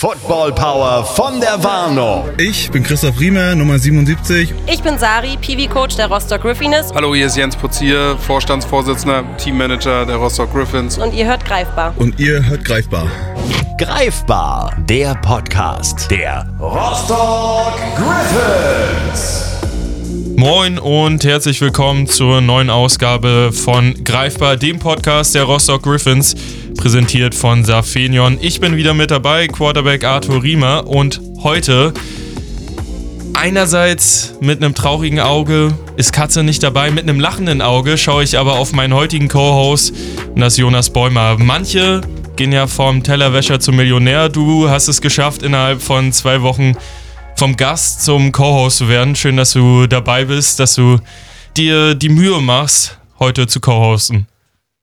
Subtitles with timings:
[0.00, 2.30] Football Power von der Warnung.
[2.38, 4.54] Ich bin Christoph Riemer, Nummer 77.
[4.68, 6.92] Ich bin Sari, Piwi-Coach der Rostock Griffins.
[6.94, 10.98] Hallo, hier ist Jens Putzier, Vorstandsvorsitzender, Teammanager der Rostock Griffins.
[10.98, 11.94] Und ihr hört Greifbar.
[11.96, 13.10] Und ihr hört Greifbar.
[13.76, 19.48] Greifbar, der Podcast der Rostock Griffins.
[20.36, 26.36] Moin und herzlich willkommen zur neuen Ausgabe von Greifbar, dem Podcast der Rostock Griffins,
[26.78, 28.38] präsentiert von Safenion.
[28.40, 31.92] Ich bin wieder mit dabei, Quarterback Arthur Riemer und heute
[33.34, 38.38] einerseits mit einem traurigen Auge ist Katze nicht dabei, mit einem lachenden Auge schaue ich
[38.38, 39.92] aber auf meinen heutigen Co-Host
[40.36, 41.36] das Jonas Bäumer.
[41.38, 42.00] Manche
[42.36, 46.76] gehen ja vom Tellerwäscher zum Millionär, du hast es geschafft innerhalb von zwei Wochen
[47.34, 49.16] vom Gast zum Co-Host zu werden.
[49.16, 50.98] Schön, dass du dabei bist, dass du
[51.56, 54.28] dir die Mühe machst, heute zu co-hosten.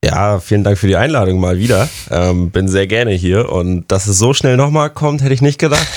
[0.05, 1.90] Ja, vielen Dank für die Einladung mal wieder.
[2.12, 5.58] Ähm, bin sehr gerne hier und dass es so schnell nochmal kommt, hätte ich nicht
[5.58, 5.88] gedacht.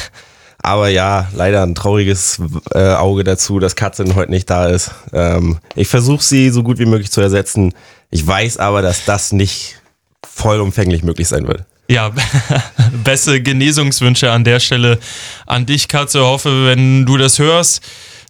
[0.62, 2.40] Aber ja, leider ein trauriges
[2.72, 4.92] äh, Auge dazu, dass Katzin heute nicht da ist.
[5.12, 7.74] Ähm, ich versuche sie so gut wie möglich zu ersetzen.
[8.08, 9.78] Ich weiß aber, dass das nicht
[10.26, 11.64] vollumfänglich möglich sein wird.
[11.90, 12.10] Ja,
[13.04, 15.00] beste Genesungswünsche an der Stelle
[15.46, 16.24] an dich, Katze.
[16.24, 17.82] Hoffe, wenn du das hörst,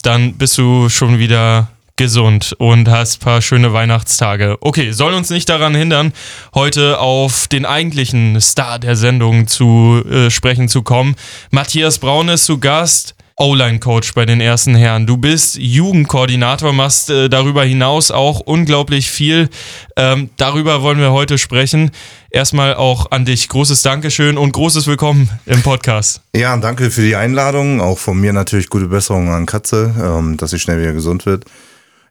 [0.03, 1.69] dann bist du schon wieder
[1.99, 4.57] gesund und hast ein paar schöne Weihnachtstage.
[4.63, 6.15] Okay, soll uns nicht daran hindern,
[6.55, 11.17] heute auf den eigentlichen Star der Sendung zu äh, sprechen zu kommen.
[11.51, 13.15] Matthias Braun ist zu Gast.
[13.41, 15.07] O-Line-Coach bei den ersten Herren.
[15.07, 19.49] Du bist Jugendkoordinator, machst äh, darüber hinaus auch unglaublich viel.
[19.97, 21.93] Ähm, darüber wollen wir heute sprechen.
[22.31, 26.21] Erstmal auch an dich großes Dankeschön und großes Willkommen im Podcast.
[26.35, 27.81] Ja, danke für die Einladung.
[27.81, 31.45] Auch von mir natürlich gute Besserung an Katze, ähm, dass sie schnell wieder gesund wird.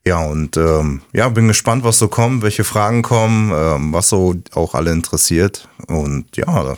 [0.07, 4.35] Ja, und ähm, ja, bin gespannt, was so kommt, welche Fragen kommen, ähm, was so
[4.53, 5.67] auch alle interessiert.
[5.87, 6.77] Und ja,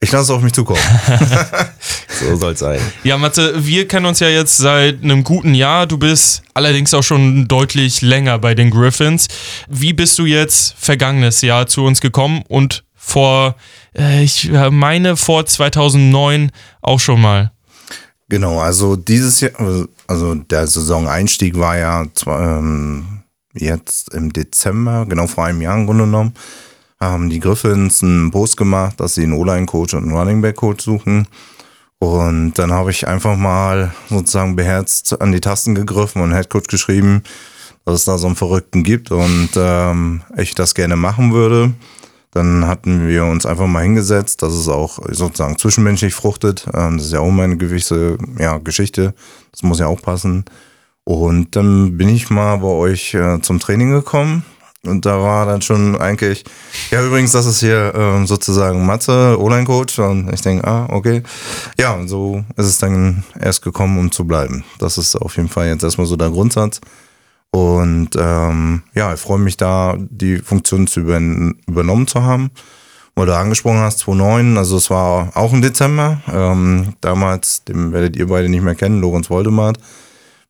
[0.00, 0.80] ich lasse es auf mich zukommen.
[2.08, 2.80] so soll es sein.
[3.04, 5.86] Ja, Matze, wir kennen uns ja jetzt seit einem guten Jahr.
[5.86, 9.28] Du bist allerdings auch schon deutlich länger bei den Griffins.
[9.68, 13.54] Wie bist du jetzt vergangenes Jahr zu uns gekommen und vor,
[13.96, 16.50] äh, ich meine, vor 2009
[16.82, 17.52] auch schon mal?
[18.28, 19.52] Genau, also dieses Jahr,
[20.06, 23.22] also der Saisoneinstieg war ja ähm,
[23.54, 26.34] jetzt im Dezember, genau vor einem Jahr im Grunde genommen
[27.00, 31.28] haben die Griffins einen Post gemacht, dass sie einen O-Line-Coach und einen Running Back-Coach suchen.
[31.98, 37.22] Und dann habe ich einfach mal sozusagen beherzt an die Tasten gegriffen und Headcoach geschrieben,
[37.84, 41.72] dass es da so einen Verrückten gibt und ähm, ich das gerne machen würde.
[42.36, 46.66] Dann hatten wir uns einfach mal hingesetzt, dass es auch sozusagen zwischenmenschlich fruchtet.
[46.74, 49.14] Ähm, das ist ja auch meine gewisse ja, Geschichte.
[49.52, 50.44] Das muss ja auch passen.
[51.04, 54.44] Und dann bin ich mal bei euch äh, zum Training gekommen.
[54.84, 56.44] Und da war dann schon eigentlich,
[56.90, 59.98] ja übrigens, das ist hier ähm, sozusagen Matze, O-Line-Coach.
[60.00, 61.22] Und ich denke, ah, okay.
[61.80, 64.62] Ja, und so ist es dann erst gekommen, um zu bleiben.
[64.78, 66.82] Das ist auf jeden Fall jetzt erstmal so der Grundsatz.
[67.52, 71.18] Und ähm, ja, ich freue mich da, die Funktion zu über,
[71.66, 72.50] übernommen zu haben.
[73.14, 76.20] Weil du angesprochen hast, 2009, also es war auch im Dezember.
[76.30, 79.78] Ähm, damals, den werdet ihr beide nicht mehr kennen, Lorenz Voldemort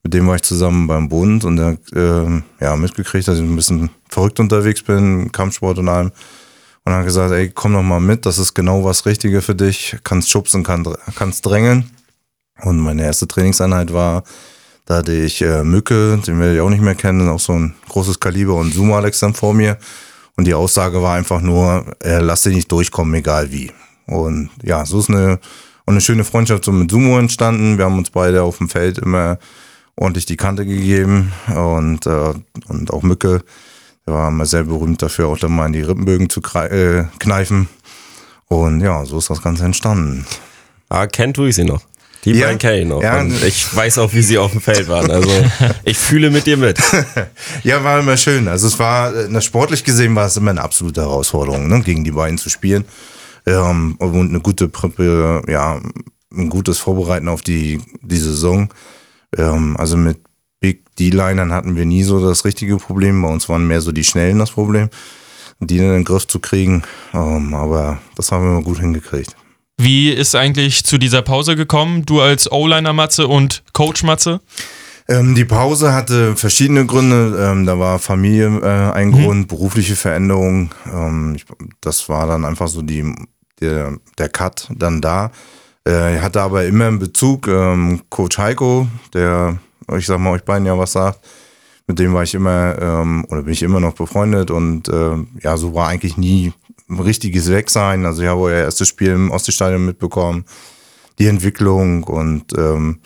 [0.06, 3.56] mit dem war ich zusammen beim Bund und er äh, ja, mitgekriegt, dass ich ein
[3.56, 6.12] bisschen verrückt unterwegs bin, Kampfsport und allem.
[6.84, 9.56] Und er hat gesagt, ey, komm doch mal mit, das ist genau was Richtige für
[9.56, 9.96] dich.
[10.04, 10.86] Kannst schubsen, kann,
[11.16, 11.90] kannst drängeln.
[12.62, 14.22] Und meine erste Trainingseinheit war,
[14.86, 17.74] da hatte ich äh, Mücke, den werde ich auch nicht mehr kennen, auch so ein
[17.88, 19.76] großes Kaliber und Zoom Alex dann vor mir.
[20.36, 23.72] Und die Aussage war einfach nur, äh, lass dich nicht durchkommen, egal wie.
[24.06, 25.40] Und ja, so ist eine,
[25.86, 27.78] eine schöne Freundschaft so mit Sumo entstanden.
[27.78, 29.38] Wir haben uns beide auf dem Feld immer
[29.96, 32.34] ordentlich die Kante gegeben und, äh,
[32.68, 33.42] und auch Mücke.
[34.06, 37.68] Der war immer sehr berühmt dafür, auch dann mal in die Rippenbögen zu äh, kneifen.
[38.46, 40.26] Und ja, so ist das Ganze entstanden.
[40.88, 41.82] Ah, kennen tue ich sie noch.
[42.26, 43.02] Die ja, beiden kenne ich noch.
[43.02, 43.20] Ja.
[43.20, 45.10] Und ich weiß auch, wie sie auf dem Feld waren.
[45.10, 45.30] Also
[45.84, 46.78] ich fühle mit dir mit.
[47.62, 48.48] ja, war immer schön.
[48.48, 52.36] Also es war, sportlich gesehen war es immer eine absolute Herausforderung, ne, gegen die beiden
[52.36, 52.84] zu spielen.
[53.46, 54.70] Ähm, und eine gute,
[55.48, 55.80] ja,
[56.34, 58.74] ein gutes Vorbereiten auf die, die Saison.
[59.36, 60.18] Ähm, also mit
[60.58, 63.22] Big D-Linern hatten wir nie so das richtige Problem.
[63.22, 64.88] Bei uns waren mehr so die Schnellen das Problem,
[65.60, 66.82] die in den Griff zu kriegen.
[67.14, 69.36] Ähm, aber das haben wir mal gut hingekriegt.
[69.78, 72.06] Wie ist eigentlich zu dieser Pause gekommen?
[72.06, 74.40] Du als O-Liner Matze und Coach Matze?
[75.06, 77.36] Ähm, die Pause hatte verschiedene Gründe.
[77.38, 79.12] Ähm, da war Familie äh, ein mhm.
[79.12, 80.70] Grund, berufliche Veränderung.
[80.90, 81.44] Ähm, ich,
[81.82, 83.14] das war dann einfach so die,
[83.60, 85.30] der, der Cut dann da.
[85.84, 89.58] Äh, hatte aber immer einen Bezug, ähm, Coach Heiko, der,
[89.96, 91.20] ich sag mal, euch beiden ja was sagt,
[91.86, 95.56] Mit dem war ich immer ähm, oder bin ich immer noch befreundet und äh, ja,
[95.56, 96.52] so war eigentlich nie
[96.88, 98.04] ein richtiges Wegsein.
[98.04, 100.44] Also ich habe euer erstes Spiel im Ostseestadion mitbekommen,
[101.18, 103.00] die Entwicklung und ähm,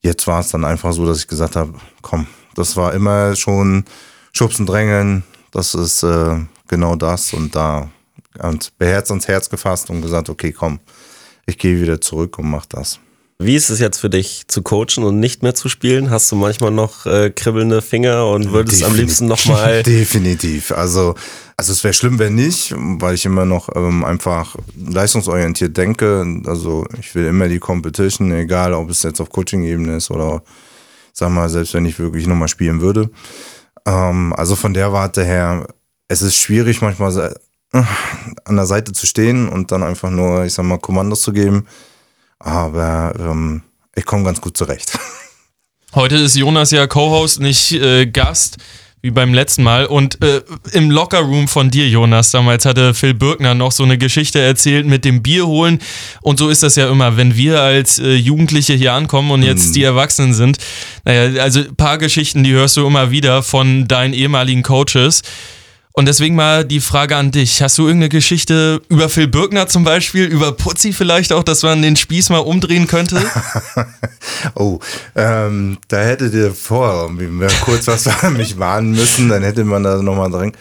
[0.00, 3.84] jetzt war es dann einfach so, dass ich gesagt habe, komm, das war immer schon
[4.32, 5.22] Schubsen, Drängeln,
[5.52, 6.38] das ist äh,
[6.68, 7.90] genau das und da
[8.38, 10.80] und beherzt ans Herz gefasst und gesagt, okay, komm,
[11.46, 12.98] ich gehe wieder zurück und mach das.
[13.38, 16.10] Wie ist es jetzt für dich zu coachen und nicht mehr zu spielen?
[16.10, 18.86] Hast du manchmal noch äh, kribbelnde Finger und würdest Definitiv.
[18.86, 19.82] am liebsten nochmal.
[19.86, 20.70] Definitiv.
[20.70, 21.16] Also,
[21.56, 26.24] also es wäre schlimm, wenn nicht, weil ich immer noch ähm, einfach leistungsorientiert denke.
[26.46, 30.42] Also ich will immer die Competition, egal ob es jetzt auf Coaching-Ebene ist oder
[31.12, 33.10] sag mal, selbst wenn ich wirklich nochmal spielen würde.
[33.84, 35.66] Ähm, also von der Warte her,
[36.06, 37.34] es ist schwierig manchmal
[37.72, 41.66] an der Seite zu stehen und dann einfach nur, ich sag mal, Kommandos zu geben
[42.44, 43.62] aber ähm,
[43.96, 44.96] ich komme ganz gut zurecht.
[45.94, 48.58] Heute ist Jonas ja Co-Host, nicht äh, Gast,
[49.00, 49.86] wie beim letzten Mal.
[49.86, 50.42] Und äh,
[50.72, 55.04] im Lockerroom von dir, Jonas, damals hatte Phil Birkner noch so eine Geschichte erzählt mit
[55.04, 55.78] dem Bier holen.
[56.20, 59.66] Und so ist das ja immer, wenn wir als äh, Jugendliche hier ankommen und jetzt
[59.66, 59.72] hm.
[59.74, 60.58] die Erwachsenen sind.
[61.04, 65.22] Naja, also ein paar Geschichten, die hörst du immer wieder von deinen ehemaligen Coaches.
[65.96, 67.62] Und deswegen mal die Frage an dich.
[67.62, 71.82] Hast du irgendeine Geschichte über Phil Birkner zum Beispiel, über Putzi vielleicht auch, dass man
[71.82, 73.22] den Spieß mal umdrehen könnte?
[74.56, 74.80] oh,
[75.14, 77.08] ähm, da hättet ihr vorher
[77.60, 80.52] kurz was mich warnen müssen, dann hätte man da nochmal drin.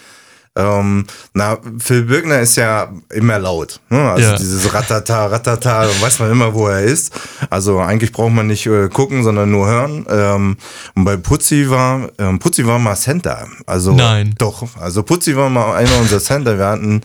[0.55, 3.79] Ähm, na, Phil Birkner ist ja immer laut.
[3.89, 4.11] Ne?
[4.11, 4.37] Also ja.
[4.37, 7.11] dieses Ratata, Ratata, weiß man immer, wo er ist.
[7.49, 10.05] Also eigentlich braucht man nicht äh, gucken, sondern nur hören.
[10.09, 10.57] Ähm,
[10.93, 13.47] und bei Putzi war, ähm, Putzi war mal Center.
[13.65, 14.35] Also Nein.
[14.37, 14.67] doch.
[14.79, 16.57] Also Putzi war mal einer unserer Center.
[16.57, 17.01] Wir hatten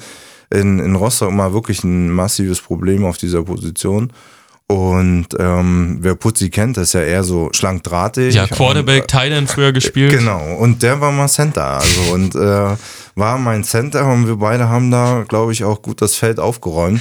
[0.50, 4.12] in, in Rostock mal wirklich ein massives Problem auf dieser Position.
[4.70, 8.34] Und ähm, wer Putzi kennt, ist ja eher so schlank drahtig.
[8.34, 10.12] Ja, Quarterback, und, äh, Thailand früher gespielt.
[10.12, 11.80] Genau, und der war mal Center.
[11.80, 12.76] Also und äh,
[13.14, 17.00] war mein Center und wir beide haben da, glaube ich, auch gut das Feld aufgeräumt.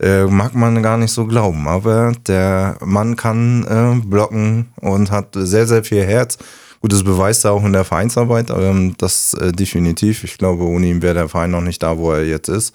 [0.00, 5.30] Äh, mag man gar nicht so glauben, aber der Mann kann äh, blocken und hat
[5.34, 6.38] sehr, sehr viel Herz.
[6.80, 10.22] Gut, das beweist er auch in der Vereinsarbeit, ähm, das äh, definitiv.
[10.22, 12.74] Ich glaube, ohne ihn wäre der Verein noch nicht da, wo er jetzt ist.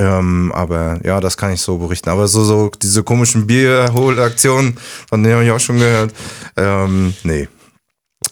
[0.00, 2.08] Ähm, aber ja, das kann ich so berichten.
[2.08, 6.14] Aber so, so diese komischen Bierholaktionen, von denen habe ich auch schon gehört.
[6.56, 7.48] Ähm, nee,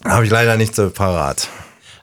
[0.04, 1.46] habe ich leider nicht so parat.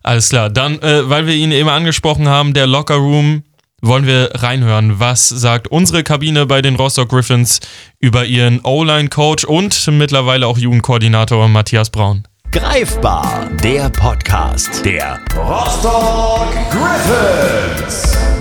[0.04, 0.52] Alles klar.
[0.52, 3.42] Dann, äh, weil wir ihn eben angesprochen haben, der Locker Room,
[3.82, 5.00] wollen wir reinhören.
[5.00, 7.60] Was sagt unsere Kabine bei den Rostock Griffins
[8.00, 12.28] über ihren O-Line-Coach und mittlerweile auch Jugendkoordinator Matthias Braun?
[12.52, 18.35] Greifbar, der Podcast der Rostock Griffins.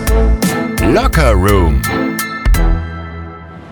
[0.94, 1.82] Locker Room.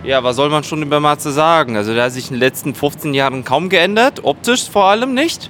[0.02, 1.76] Ja, was soll man schon über Matze sagen?
[1.76, 5.48] Also der hat sich in den letzten 15 Jahren kaum geändert, optisch vor allem nicht.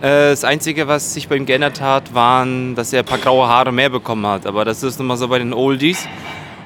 [0.00, 3.48] Äh, das Einzige, was sich bei ihm geändert hat, waren, dass er ein paar graue
[3.48, 4.46] Haare mehr bekommen hat.
[4.46, 6.06] Aber das ist immer so bei den Oldies.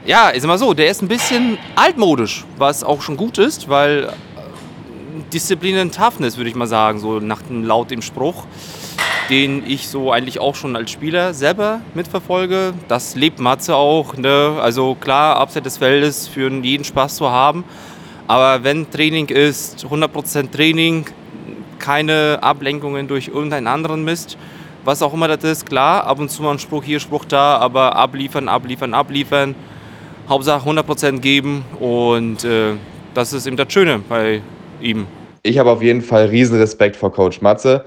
[0.05, 4.05] Ja, ist immer so, der ist ein bisschen altmodisch, was auch schon gut ist, weil
[4.05, 4.11] äh,
[5.32, 8.44] Disziplin und Toughness, würde ich mal sagen, so nach dem laut dem Spruch
[9.31, 12.75] den ich so eigentlich auch schon als Spieler selber mitverfolge.
[12.88, 14.17] Das lebt Matze auch.
[14.17, 14.56] Ne?
[14.61, 17.64] Also klar, abseits des Feldes für jeden Spaß zu haben.
[18.28, 21.06] Aber wenn Training ist, 100% Training,
[21.78, 24.37] keine Ablenkungen durch irgendeinen anderen Mist,
[24.84, 27.58] was auch immer das ist, klar, ab und zu mal ein Spruch hier, Spruch da,
[27.58, 29.55] aber abliefern, abliefern, abliefern.
[30.29, 32.72] Hauptsache 100% geben und äh,
[33.14, 34.43] das ist eben das Schöne bei
[34.81, 35.06] ihm.
[35.44, 37.84] Ich habe auf jeden Fall riesen Respekt vor Coach Matze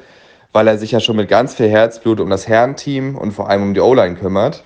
[0.54, 3.64] weil er sich ja schon mit ganz viel Herzblut um das Herrenteam und vor allem
[3.64, 4.64] um die O-Line kümmert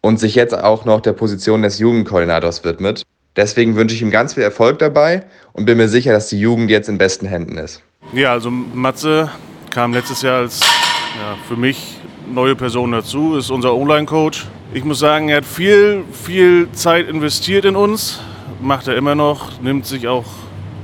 [0.00, 3.02] und sich jetzt auch noch der Position des Jugendkoordinators widmet.
[3.36, 6.70] Deswegen wünsche ich ihm ganz viel Erfolg dabei und bin mir sicher, dass die Jugend
[6.70, 7.82] jetzt in besten Händen ist.
[8.12, 9.30] Ja, also Matze
[9.70, 11.98] kam letztes Jahr als ja, für mich
[12.32, 14.46] neue Person dazu, ist unser O-Line-Coach.
[14.74, 18.20] Ich muss sagen, er hat viel, viel Zeit investiert in uns,
[18.60, 20.26] macht er immer noch, nimmt sich auch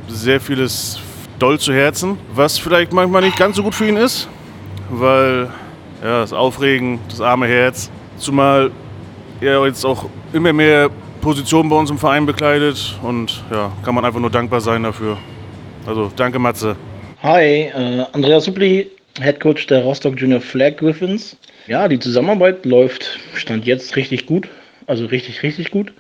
[0.08, 0.98] sehr vieles
[1.38, 4.28] doll zu Herzen, was vielleicht manchmal nicht ganz so gut für ihn ist,
[4.90, 5.48] weil
[6.02, 8.70] ja, das Aufregen, das arme Herz, zumal
[9.40, 14.04] er jetzt auch immer mehr Positionen bei uns im Verein bekleidet und ja, kann man
[14.04, 15.16] einfach nur dankbar sein dafür.
[15.86, 16.76] Also danke Matze.
[17.22, 21.36] Hi, äh, Andreas Suppli, Head Coach der Rostock Junior Flag Griffins.
[21.66, 24.48] Ja, die Zusammenarbeit läuft Stand jetzt richtig gut,
[24.86, 25.92] also richtig, richtig gut.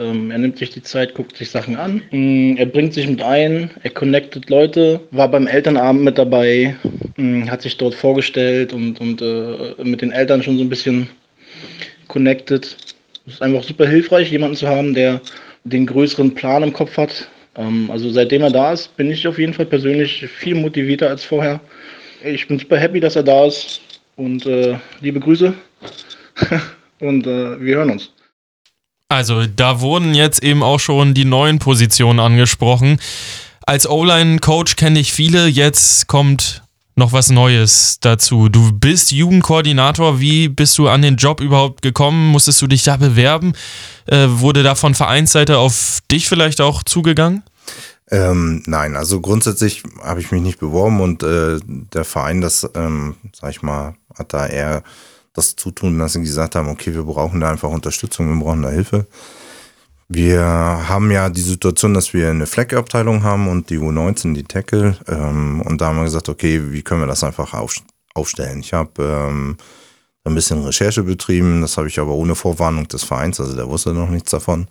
[0.00, 2.02] Ähm, er nimmt sich die Zeit, guckt sich Sachen an.
[2.10, 6.74] Mm, er bringt sich mit ein, er connectet Leute, war beim Elternabend mit dabei,
[7.16, 11.10] mm, hat sich dort vorgestellt und, und äh, mit den Eltern schon so ein bisschen
[12.08, 12.76] connected.
[13.26, 15.20] Es ist einfach super hilfreich, jemanden zu haben, der
[15.64, 17.28] den größeren Plan im Kopf hat.
[17.56, 21.24] Ähm, also seitdem er da ist, bin ich auf jeden Fall persönlich viel motivierter als
[21.24, 21.60] vorher.
[22.24, 23.82] Ich bin super happy, dass er da ist
[24.16, 25.52] und äh, liebe Grüße
[27.00, 28.10] und äh, wir hören uns.
[29.10, 33.00] Also, da wurden jetzt eben auch schon die neuen Positionen angesprochen.
[33.66, 36.62] Als O-Line-Coach kenne ich viele, jetzt kommt
[36.94, 38.48] noch was Neues dazu.
[38.48, 40.20] Du bist Jugendkoordinator.
[40.20, 42.28] Wie bist du an den Job überhaupt gekommen?
[42.28, 43.54] Musstest du dich da bewerben?
[44.06, 47.42] Äh, wurde da von Vereinsseite auf dich vielleicht auch zugegangen?
[48.12, 53.16] Ähm, nein, also grundsätzlich habe ich mich nicht beworben und äh, der Verein, das, ähm,
[53.32, 54.84] sag ich mal, hat da eher
[55.32, 59.06] das Zutun, sie gesagt haben, okay, wir brauchen da einfach Unterstützung, wir brauchen da Hilfe.
[60.08, 64.98] Wir haben ja die Situation, dass wir eine Fleckabteilung haben und die U19, die Tackle.
[65.06, 67.76] Ähm, und da haben wir gesagt, okay, wie können wir das einfach auf,
[68.14, 68.58] aufstellen?
[68.58, 69.56] Ich habe ähm,
[70.24, 73.94] ein bisschen Recherche betrieben, das habe ich aber ohne Vorwarnung des Vereins, also der wusste
[73.94, 74.66] noch nichts davon.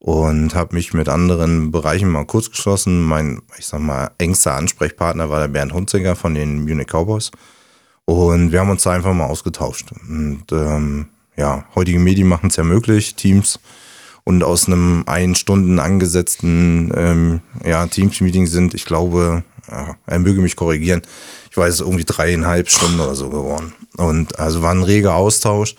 [0.00, 3.02] Und habe mich mit anderen Bereichen mal kurz geschlossen.
[3.02, 7.30] Mein, ich sag mal, engster Ansprechpartner war der Bernd Hunziger von den Munich Cowboys.
[8.06, 9.92] Und wir haben uns da einfach mal ausgetauscht.
[10.08, 13.60] Und ähm, ja, heutige Medien machen es ja möglich, Teams
[14.24, 20.40] und aus einem ein Stunden angesetzten ähm, ja, Teams-Meeting sind, ich glaube, ja, er möge
[20.40, 21.02] mich korrigieren,
[21.50, 23.72] ich weiß, irgendwie dreieinhalb Stunden oder so geworden.
[23.96, 25.76] Und also war ein reger Austausch.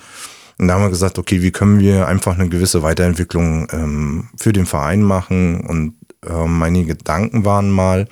[0.57, 4.53] Und da haben wir gesagt, okay, wie können wir einfach eine gewisse Weiterentwicklung ähm, für
[4.53, 5.61] den Verein machen?
[5.61, 8.07] Und äh, meine Gedanken waren mal,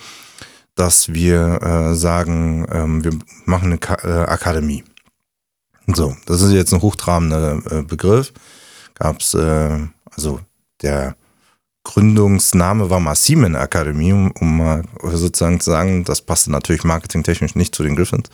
[0.75, 3.11] dass wir äh, sagen, ähm, wir
[3.45, 4.83] machen eine Ka äh, Akademie.
[5.87, 8.33] So, das ist jetzt ein hochtrabender äh, Begriff.
[8.95, 9.79] Gab es äh,
[10.15, 10.39] also
[10.81, 11.15] der
[11.83, 17.55] Gründungsname war mal Siemen Akademie, um, um mal sozusagen zu sagen, das passte natürlich marketingtechnisch
[17.55, 18.29] nicht zu den Griffins,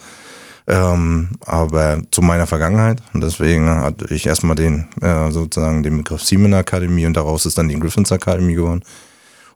[0.68, 3.04] ähm, aber zu meiner Vergangenheit.
[3.14, 7.58] Und deswegen hatte ich erstmal den, äh, sozusagen den Begriff Siemen Akademie und daraus ist
[7.58, 8.84] dann die Griffins Akademie geworden.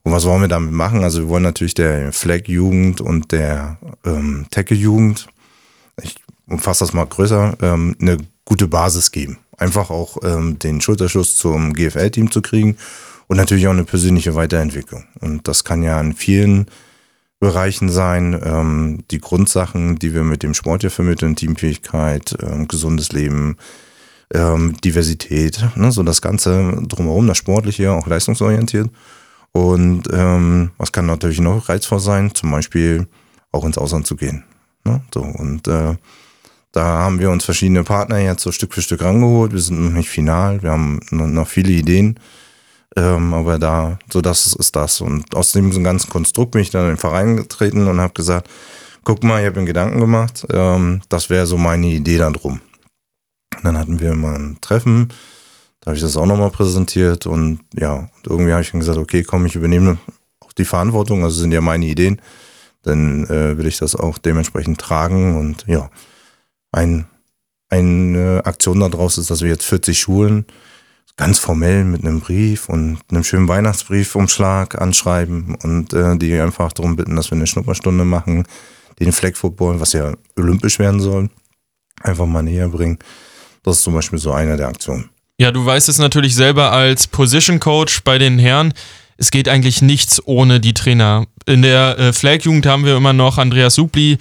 [0.06, 1.04] Und was wollen wir damit machen?
[1.04, 5.28] Also wir wollen natürlich der Flag-Jugend und der ähm, Tackle-Jugend,
[6.02, 6.16] ich
[6.48, 11.74] umfasse das mal größer, ähm, eine gute Basis geben einfach auch ähm, den Schulterschluss zum
[11.74, 12.78] GFL-Team zu kriegen
[13.28, 15.06] und natürlich auch eine persönliche Weiterentwicklung.
[15.20, 16.68] Und das kann ja in vielen
[17.40, 23.12] Bereichen sein, ähm, die Grundsachen, die wir mit dem Sport ja vermitteln, Teamfähigkeit, ähm, gesundes
[23.12, 23.58] Leben,
[24.34, 28.90] ähm, Diversität, ne, so das Ganze drumherum, das Sportliche, auch leistungsorientiert.
[29.56, 33.08] Und ähm, was kann natürlich noch reizvoll sein, zum Beispiel
[33.54, 34.44] auch ins Ausland zu gehen.
[34.84, 35.00] Ne?
[35.14, 35.96] So, und äh,
[36.74, 39.54] da haben wir uns verschiedene Partner jetzt so Stück für Stück rangeholt.
[39.54, 42.20] Wir sind noch nicht final, wir haben noch viele Ideen.
[42.98, 45.00] Ähm, aber da, so das ist das.
[45.00, 48.50] Und aus dem ganzen Konstrukt bin ich dann in den Verein getreten und habe gesagt,
[49.06, 50.46] guck mal, ich habe mir Gedanken gemacht.
[50.52, 52.60] Ähm, das wäre so meine Idee da drum.
[53.64, 55.14] dann hatten wir mal ein Treffen,
[55.86, 58.98] da habe ich das auch nochmal präsentiert und ja, und irgendwie habe ich dann gesagt,
[58.98, 60.00] okay, komm, ich übernehme
[60.40, 62.20] auch die Verantwortung, also sind ja meine Ideen,
[62.82, 65.92] dann äh, will ich das auch dementsprechend tragen und ja,
[66.72, 67.06] ein,
[67.70, 70.48] eine Aktion daraus ist, dass wir jetzt 40 Schulen
[71.18, 76.96] ganz formell mit einem Brief und einem schönen Weihnachtsbriefumschlag anschreiben und äh, die einfach darum
[76.96, 78.48] bitten, dass wir eine Schnupperstunde machen,
[79.00, 81.30] den Flag Football, was ja olympisch werden soll,
[82.02, 82.98] einfach mal näher bringen.
[83.62, 85.12] Das ist zum Beispiel so eine der Aktionen.
[85.38, 88.74] Ja, du weißt es natürlich selber als Position Coach bei den Herren.
[89.18, 91.26] Es geht eigentlich nichts ohne die Trainer.
[91.46, 94.18] In der äh, Flag-Jugend haben wir immer noch Andreas Supli,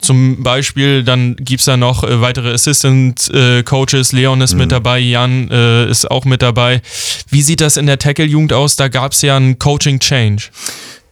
[0.00, 4.12] zum Beispiel, dann gibt es da noch äh, weitere Assistant äh, Coaches.
[4.12, 4.60] Leon ist mhm.
[4.60, 6.82] mit dabei, Jan ist auch mit dabei.
[7.28, 8.74] Wie sieht das in der Tackle-Jugend aus?
[8.74, 10.50] Da gab es ja einen Coaching-Change.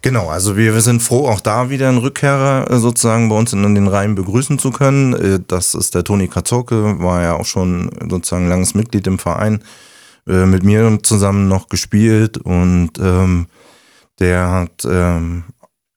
[0.07, 3.53] Genau, also wir, wir sind froh, auch da wieder einen Rückkehrer äh, sozusagen bei uns
[3.53, 5.15] in, den Reihen begrüßen zu können.
[5.15, 9.65] Äh, das ist der Toni Kazoke, war ja auch schon sozusagen langes Mitglied im Verein,
[10.29, 13.47] äh, mit mir zusammen noch gespielt und ähm,
[14.21, 15.43] der hat ähm,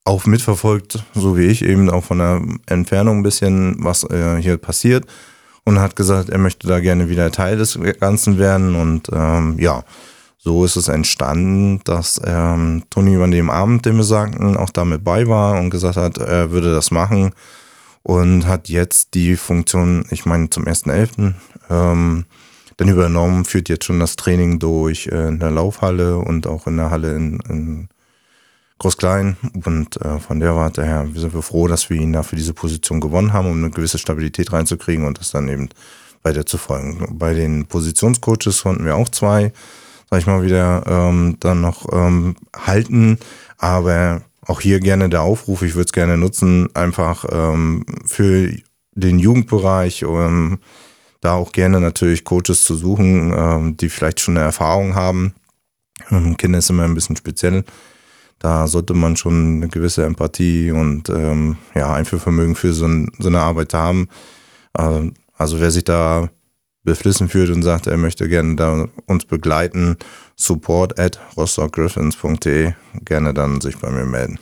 [0.06, 4.58] auch mitverfolgt, so wie ich, eben auch von der Entfernung ein bisschen, was äh, hier
[4.58, 5.06] passiert
[5.66, 9.84] und hat gesagt, er möchte da gerne wieder Teil des Ganzen werden und ähm, ja,
[10.41, 15.03] so ist es entstanden, dass ähm, Toni an dem Abend, den wir sagten, auch damit
[15.03, 17.34] bei war und gesagt hat, er würde das machen
[18.03, 21.34] und hat jetzt die Funktion, ich meine zum 1.11.,
[21.69, 22.25] ähm,
[22.77, 26.77] dann übernommen, führt jetzt schon das Training durch äh, in der Laufhalle und auch in
[26.77, 27.89] der Halle in, in
[28.77, 29.36] Groß-Klein.
[29.65, 32.53] Und äh, von der Warte her sind wir froh, dass wir ihn da für diese
[32.53, 35.67] Position gewonnen haben, um eine gewisse Stabilität reinzukriegen und das dann eben
[36.24, 37.17] weiter zu folgen.
[37.19, 39.51] Bei den Positionscoaches konnten wir auch zwei,
[40.10, 43.20] sag ich mal, wieder ähm, dann noch ähm, halten.
[43.58, 48.51] Aber auch hier gerne der Aufruf, ich würde es gerne nutzen, einfach ähm, für
[48.94, 50.60] den Jugendbereich, um
[51.22, 55.34] da auch gerne natürlich Coaches zu suchen, ähm, die vielleicht schon eine Erfahrung haben.
[56.10, 57.66] Ähm, Kinder ist immer ein bisschen speziell
[58.39, 63.28] Da sollte man schon eine gewisse Empathie und ähm, ja, Einfühlvermögen für so, ein, so
[63.28, 64.08] eine Arbeit haben.
[64.78, 66.30] Äh, also wer sich da
[66.84, 69.98] beflissen fühlt und sagt, er möchte gerne da uns begleiten,
[70.36, 72.74] support at rostockgriffins.de,
[73.06, 74.40] gerne dann sich bei mir melden.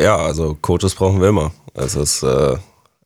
[0.00, 1.52] Ja, also Coaches brauchen wir immer.
[1.74, 2.56] Es ist äh,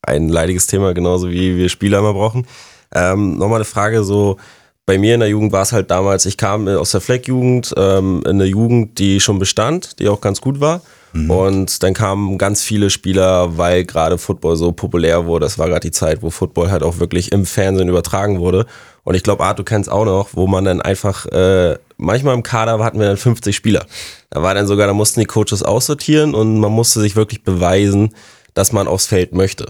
[0.02, 2.46] ein leidiges Thema, genauso wie wir Spieler immer brauchen.
[2.92, 4.38] Ähm, Nochmal eine Frage, so
[4.86, 8.22] bei mir in der Jugend war es halt damals, ich kam aus der Fleck-Jugend, ähm,
[8.24, 10.82] in eine Jugend, die schon bestand, die auch ganz gut war.
[11.12, 11.30] Mhm.
[11.30, 15.46] Und dann kamen ganz viele Spieler, weil gerade Football so populär wurde.
[15.46, 18.66] Das war gerade die Zeit, wo Football halt auch wirklich im Fernsehen übertragen wurde.
[19.02, 22.42] Und ich glaube, Art, du kennst auch noch, wo man dann einfach, äh, manchmal im
[22.42, 23.86] Kader hatten wir dann 50 Spieler.
[24.30, 28.14] Da war dann sogar, da mussten die Coaches aussortieren und man musste sich wirklich beweisen,
[28.54, 29.66] dass man aufs Feld möchte.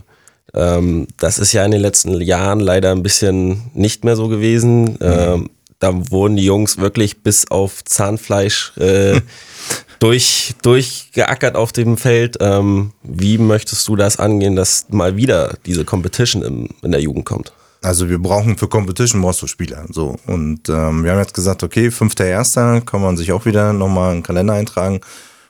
[0.52, 4.84] Ähm, das ist ja in den letzten Jahren leider ein bisschen nicht mehr so gewesen.
[4.84, 4.98] Mhm.
[5.00, 9.20] Ähm, da wurden die Jungs wirklich bis auf Zahnfleisch äh,
[10.00, 12.38] durch, durchgeackert auf dem Feld.
[12.40, 17.24] Ähm, wie möchtest du das angehen, dass mal wieder diese Competition im, in der Jugend
[17.24, 17.52] kommt?
[17.82, 19.84] Also wir brauchen für Competition brauchst du Spieler.
[19.90, 20.16] So.
[20.26, 22.82] Und ähm, wir haben jetzt gesagt, okay, 5.1.
[22.82, 25.00] kann man sich auch wieder nochmal einen Kalender eintragen.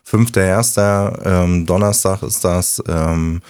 [0.09, 1.25] 5.1.
[1.25, 2.83] Ähm, Donnerstag ist das.
[2.89, 3.41] Ähm,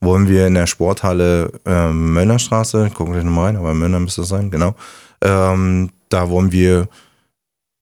[0.00, 4.28] wollen wir in der Sporthalle ähm, Mönnerstraße, gucken wir nochmal rein, aber Mönner müsste es
[4.28, 4.74] sein, genau.
[5.20, 6.88] Ähm, da wollen wir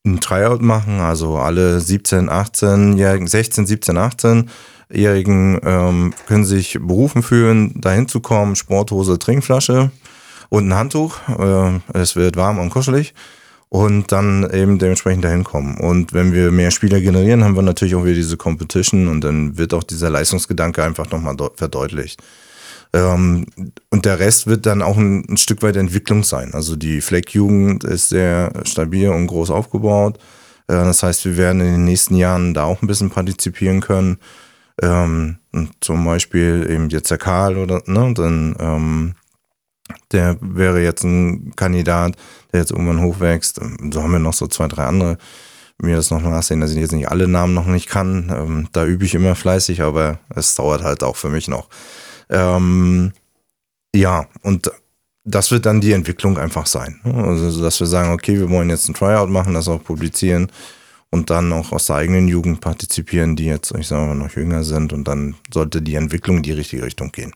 [0.06, 7.80] ein Tryout machen, also alle 17, 18-Jährigen, 16, 17, 18-Jährigen ähm, können sich berufen fühlen,
[7.80, 9.90] dahin zu kommen, Sporthose, Trinkflasche
[10.48, 11.16] und ein Handtuch.
[11.28, 13.14] Äh, es wird warm und kuschelig
[13.68, 15.78] und dann eben dementsprechend dahin kommen.
[15.78, 19.58] Und wenn wir mehr Spieler generieren, haben wir natürlich auch wieder diese Competition und dann
[19.58, 22.20] wird auch dieser Leistungsgedanke einfach nochmal verdeutlicht.
[22.92, 23.46] Ähm,
[23.90, 26.54] und der Rest wird dann auch ein, ein Stück weit Entwicklung sein.
[26.54, 30.18] Also die Fleck-Jugend ist sehr stabil und groß aufgebaut.
[30.66, 34.18] Äh, das heißt, wir werden in den nächsten Jahren da auch ein bisschen partizipieren können.
[34.82, 35.38] Ähm,
[35.80, 39.14] zum Beispiel eben jetzt der Karl oder ne, dann ähm,
[40.12, 42.16] der wäre jetzt ein Kandidat,
[42.52, 43.60] der jetzt irgendwann hochwächst.
[43.92, 45.18] So haben wir noch so zwei, drei andere.
[45.82, 48.30] Mir das noch nachsehen, dass ich jetzt nicht alle Namen noch nicht kann.
[48.34, 51.68] Ähm, da übe ich immer fleißig, aber es dauert halt auch für mich noch.
[52.30, 53.12] Ähm,
[53.94, 54.70] ja, und
[55.24, 57.00] das wird dann die Entwicklung einfach sein.
[57.04, 60.50] Also, dass wir sagen, okay, wir wollen jetzt ein Tryout machen, das auch publizieren
[61.10, 64.64] und dann auch aus der eigenen Jugend partizipieren, die jetzt, ich sage mal, noch jünger
[64.64, 67.32] sind und dann sollte die Entwicklung in die richtige Richtung gehen.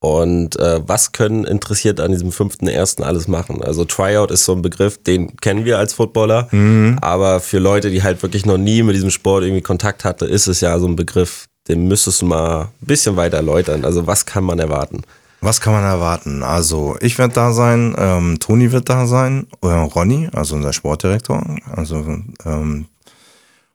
[0.00, 3.62] Und äh, was können interessiert an diesem fünften ersten alles machen?
[3.62, 6.98] Also Tryout ist so ein Begriff, den kennen wir als Footballer, mhm.
[7.00, 10.48] aber für Leute, die halt wirklich noch nie mit diesem Sport irgendwie Kontakt hatte, ist
[10.48, 13.84] es ja so ein Begriff, den müsstest du mal ein bisschen weiter erläutern.
[13.84, 15.02] Also was kann man erwarten?
[15.40, 16.42] Was kann man erwarten?
[16.42, 21.44] Also ich werde da sein, ähm, Toni wird da sein, äh, Ronny, also unser Sportdirektor.
[21.74, 21.96] Also
[22.44, 22.86] ähm,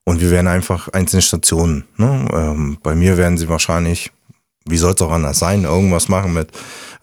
[0.06, 1.84] und wir werden einfach einzelne Stationen.
[1.97, 2.28] Ne?
[2.32, 4.12] Ähm, bei mir werden sie wahrscheinlich
[4.67, 6.50] wie soll es auch anders sein, irgendwas machen mit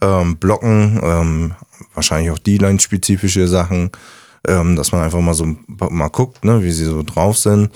[0.00, 1.54] ähm, Blocken, ähm,
[1.94, 3.90] wahrscheinlich auch D-Line-spezifische Sachen,
[4.46, 7.70] ähm, dass man einfach mal so mal guckt, ne, wie sie so drauf sind.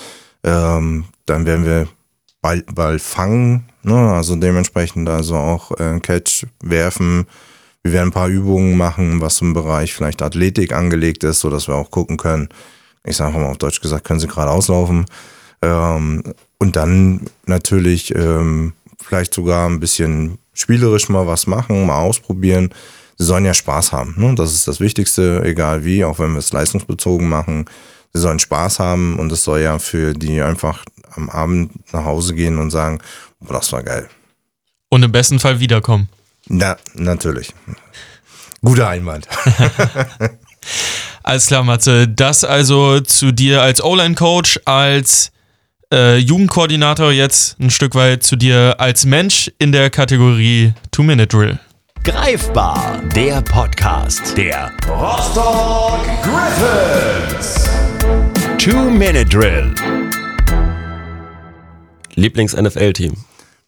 [0.45, 1.89] Ähm, dann werden wir
[2.41, 7.27] Ball, Ball fangen, ne, also dementsprechend also auch äh, Catch werfen.
[7.83, 11.69] Wir werden ein paar Übungen machen, was im Bereich vielleicht Athletik angelegt ist, so dass
[11.69, 12.49] wir auch gucken können.
[13.05, 15.07] Ich sage mal auf Deutsch gesagt, können sie gerade auslaufen.
[15.63, 16.23] Ähm,
[16.59, 22.71] und dann natürlich ähm, vielleicht sogar ein bisschen spielerisch mal was machen, mal ausprobieren.
[23.17, 24.15] Sie sollen ja Spaß haben.
[24.17, 24.35] Ne?
[24.35, 27.65] Das ist das Wichtigste, egal wie, auch wenn wir es leistungsbezogen machen.
[28.13, 32.35] Sie sollen Spaß haben und es soll ja für die einfach am Abend nach Hause
[32.35, 33.01] gehen und sagen,
[33.41, 34.09] boah, das war geil.
[34.89, 36.09] Und im besten Fall wiederkommen.
[36.47, 37.53] Na, natürlich.
[38.63, 39.29] Guter Einwand.
[41.23, 42.09] Alles klar, Matze.
[42.09, 45.31] Das also zu dir als O-Line-Coach, als
[45.93, 51.59] äh, Jugendkoordinator jetzt ein Stück weit zu dir als Mensch in der Kategorie Two-Minute-Drill.
[52.05, 57.69] Greifbar, der Podcast der Rostock Griffins.
[58.59, 59.75] Two-Minute-Drill.
[62.19, 63.17] Lieblings-NFL-Team?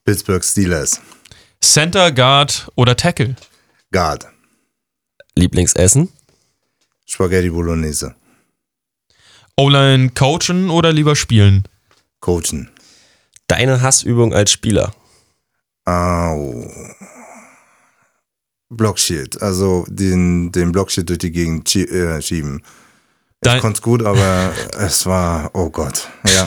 [0.05, 1.01] Pittsburgh Steelers.
[1.63, 3.37] Center, Guard oder Tackle?
[3.93, 4.27] Guard.
[5.37, 6.09] Lieblingsessen?
[7.07, 8.15] Spaghetti Bolognese.
[9.57, 11.65] O-Line coachen oder lieber spielen?
[12.21, 12.71] coachen.
[13.47, 14.93] Deine Hassübung als Spieler?
[15.85, 16.71] Au.
[18.69, 22.63] Blockshield, also den, den Blockshield durch die Gegend äh, schieben.
[23.43, 26.47] Ich konnte es gut, aber es war, oh Gott, ja.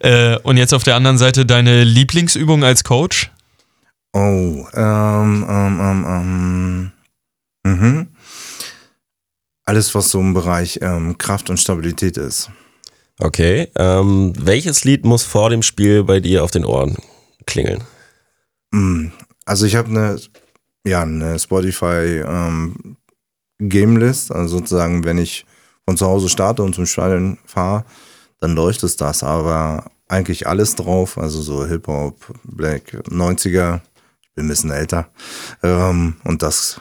[0.00, 3.30] Äh, und jetzt auf der anderen Seite deine Lieblingsübung als Coach?
[4.14, 6.92] Oh, ähm, ähm, ähm, ähm.
[7.64, 8.08] Mhm.
[9.64, 12.50] Alles, was so im Bereich ähm, Kraft und Stabilität ist.
[13.20, 13.68] Okay.
[13.76, 16.96] Ähm, welches Lied muss vor dem Spiel bei dir auf den Ohren
[17.46, 17.82] klingeln?
[18.72, 19.08] Mm,
[19.44, 20.20] Also ich habe eine,
[20.84, 22.96] ja, eine Spotify ähm,
[23.60, 25.46] Game List, also sozusagen, wenn ich
[25.84, 27.84] von zu Hause starte und zum Stadion fahre,
[28.42, 33.80] dann läuft es das, aber eigentlich alles drauf, also so Hip-Hop, Black, 90er,
[34.20, 35.08] ich bin ein bisschen älter,
[35.62, 36.80] ähm, und das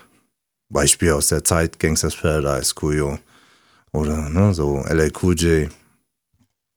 [0.69, 3.19] Beispiel aus der Zeit, Gangsters Paradise, Kuyo,
[3.93, 5.69] oder ne, so LA Cool J,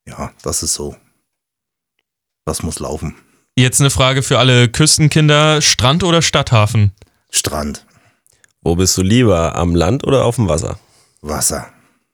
[0.07, 0.95] ja, das ist so,
[2.45, 3.15] das muss laufen.
[3.57, 6.93] Jetzt eine Frage für alle Küstenkinder: Strand oder Stadthafen?
[7.31, 7.87] Strand,
[8.61, 9.55] Wo bist du lieber?
[9.57, 10.79] Am Land oder auf dem Wasser?
[11.23, 11.69] Wasser.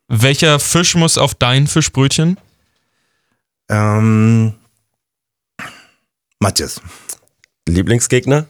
[0.07, 2.37] Welcher Fisch muss auf dein Fischbrötchen?
[3.71, 4.55] Ähm,
[6.41, 6.81] Matthias.
[7.69, 8.47] Lieblingsgegner?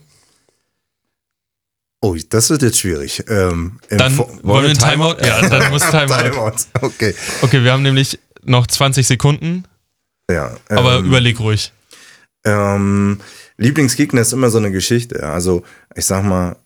[2.02, 3.24] Oh, das wird jetzt schwierig.
[3.28, 5.16] Ähm, Dann Vo- wollen wir ein Timeout?
[5.22, 6.30] Ja, dann muss Timeout.
[6.30, 6.52] Timeout.
[6.80, 7.14] Okay.
[7.42, 9.64] Okay, wir haben nämlich noch 20 Sekunden,
[10.30, 10.56] Ja.
[10.70, 11.72] aber ähm, überleg ruhig.
[12.44, 13.20] Ähm,
[13.58, 15.22] Lieblingsgegner ist immer so eine Geschichte.
[15.28, 15.62] Also,
[15.94, 16.56] ich sag mal,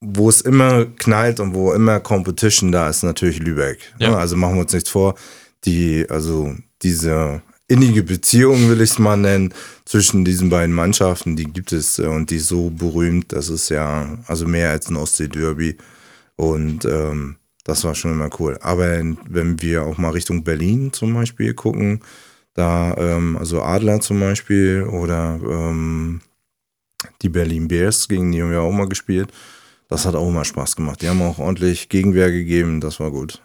[0.00, 3.80] wo es immer knallt und wo immer Competition da ist, natürlich Lübeck.
[3.98, 4.10] Ja.
[4.10, 4.16] Ne?
[4.18, 5.16] Also machen wir uns nichts vor.
[5.64, 9.52] Die, also diese innige Beziehung, will ich es mal nennen,
[9.84, 13.68] zwischen diesen beiden Mannschaften, die gibt es äh, und die ist so berühmt, das ist
[13.68, 15.76] ja also mehr als ein Ostsee-Derby.
[16.36, 18.58] Und ähm, das war schon immer cool.
[18.60, 18.86] Aber
[19.28, 22.00] wenn wir auch mal Richtung Berlin zum Beispiel gucken,
[22.54, 26.20] da, ähm, also Adler zum Beispiel oder ähm,
[27.22, 29.32] die Berlin Bears, gegen die haben wir auch mal gespielt.
[29.88, 31.02] Das hat auch immer Spaß gemacht.
[31.02, 33.42] Die haben auch ordentlich Gegenwehr gegeben, das war gut.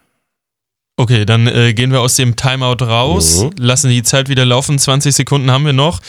[1.02, 3.52] Okay, dann äh, gehen wir aus dem Timeout raus, Mhm.
[3.58, 4.78] lassen die Zeit wieder laufen.
[4.78, 6.00] 20 Sekunden haben wir noch.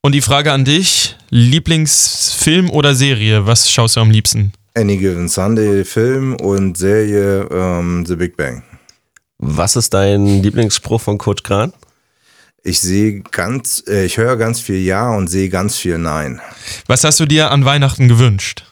[0.00, 3.44] Und die Frage an dich: Lieblingsfilm oder Serie?
[3.46, 4.52] Was schaust du am liebsten?
[4.74, 8.62] Any Given Sunday Film und Serie ähm, The Big Bang.
[9.36, 11.74] Was ist dein Lieblingsspruch von Coach Kran?
[12.62, 16.40] Ich sehe ganz, äh, ich höre ganz viel Ja und sehe ganz viel Nein.
[16.86, 18.64] Was hast du dir an Weihnachten gewünscht?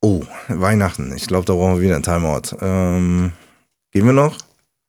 [0.00, 1.12] Oh, Weihnachten.
[1.16, 2.56] Ich glaube, da brauchen wir wieder ein Timeout.
[2.60, 3.32] Ähm,
[3.94, 4.36] gehen wir noch?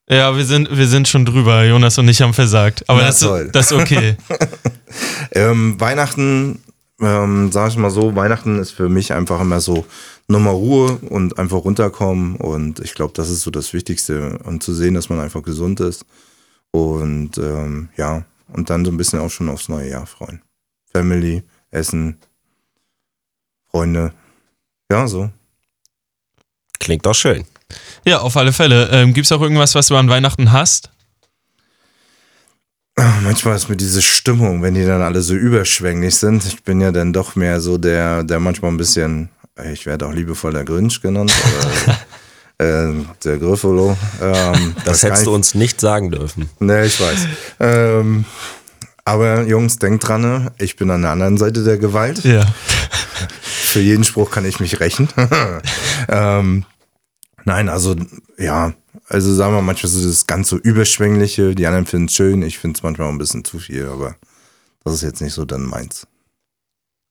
[0.10, 1.64] Ja, wir sind, wir sind schon drüber.
[1.64, 2.84] Jonas und ich haben versagt.
[2.90, 3.50] Aber Na das, toll.
[3.52, 4.18] das ist okay.
[5.32, 6.62] Ähm, Weihnachten,
[7.02, 9.86] ähm, sag ich mal so, Weihnachten ist für mich einfach immer so
[10.28, 12.38] nochmal Ruhe und einfach runterkommen.
[12.38, 14.38] Und ich glaube, das ist so das Wichtigste.
[14.44, 16.06] Und zu sehen, dass man einfach gesund ist.
[16.72, 20.42] Und ähm, ja, und dann so ein bisschen auch schon aufs neue Jahr freuen.
[20.94, 22.18] Family, Essen,
[23.70, 24.14] Freunde.
[24.90, 25.30] Ja, so.
[26.80, 27.46] Klingt doch schön.
[28.06, 28.90] Ja, auf alle Fälle.
[28.92, 30.90] Ähm, Gibt es auch irgendwas, was du an Weihnachten hast?
[32.98, 36.46] Ah, Manchmal ist mir diese Stimmung, wenn die dann alle so überschwänglich sind.
[36.46, 39.30] Ich bin ja dann doch mehr so der, der manchmal ein bisschen,
[39.72, 41.34] ich werde auch liebevoll der Grinch genannt.
[42.58, 42.94] Oder, äh,
[43.26, 43.98] der Griffolo.
[44.22, 46.50] Ähm, Das kann hättest du ich- uns nicht sagen dürfen.
[46.60, 47.28] Nee, ich weiß.
[47.60, 48.24] Ähm,
[49.04, 50.52] aber Jungs, denkt dran, ne?
[50.58, 52.24] ich bin an der anderen Seite der Gewalt.
[52.24, 52.46] Ja.
[53.42, 55.10] Für jeden Spruch kann ich mich rächen.
[56.08, 56.64] ähm,
[57.46, 57.96] nein, also
[58.38, 58.74] ja,
[59.08, 62.58] also sagen wir manchmal so das ganz so überschwängliche, die anderen finden es schön, ich
[62.58, 64.16] finde es manchmal auch ein bisschen zu viel, aber
[64.84, 66.08] das ist jetzt nicht so dann meins.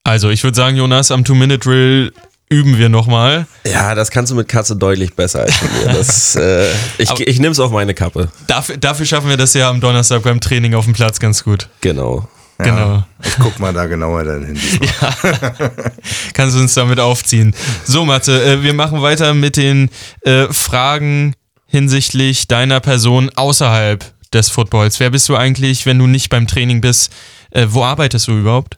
[0.06, 2.12] Also, ich würde sagen, Jonas, am Two-Minute-Drill
[2.50, 3.46] üben wir nochmal.
[3.66, 5.92] Ja, das kannst du mit Katze deutlich besser als mit mir.
[5.92, 8.28] Das, äh, ich ich nehme es auf meine Kappe.
[8.46, 11.68] Dafür, dafür schaffen wir das ja am Donnerstag beim Training auf dem Platz ganz gut.
[11.80, 12.28] Genau.
[12.66, 13.04] Ja, Genau.
[13.24, 14.58] Ich guck mal da genauer dann hin.
[16.34, 17.54] Kannst du uns damit aufziehen.
[17.84, 19.90] So, Mathe, äh, wir machen weiter mit den
[20.22, 21.34] äh, Fragen
[21.66, 25.00] hinsichtlich deiner Person außerhalb des Footballs.
[25.00, 27.12] Wer bist du eigentlich, wenn du nicht beim Training bist?
[27.50, 28.76] Äh, wo arbeitest du überhaupt?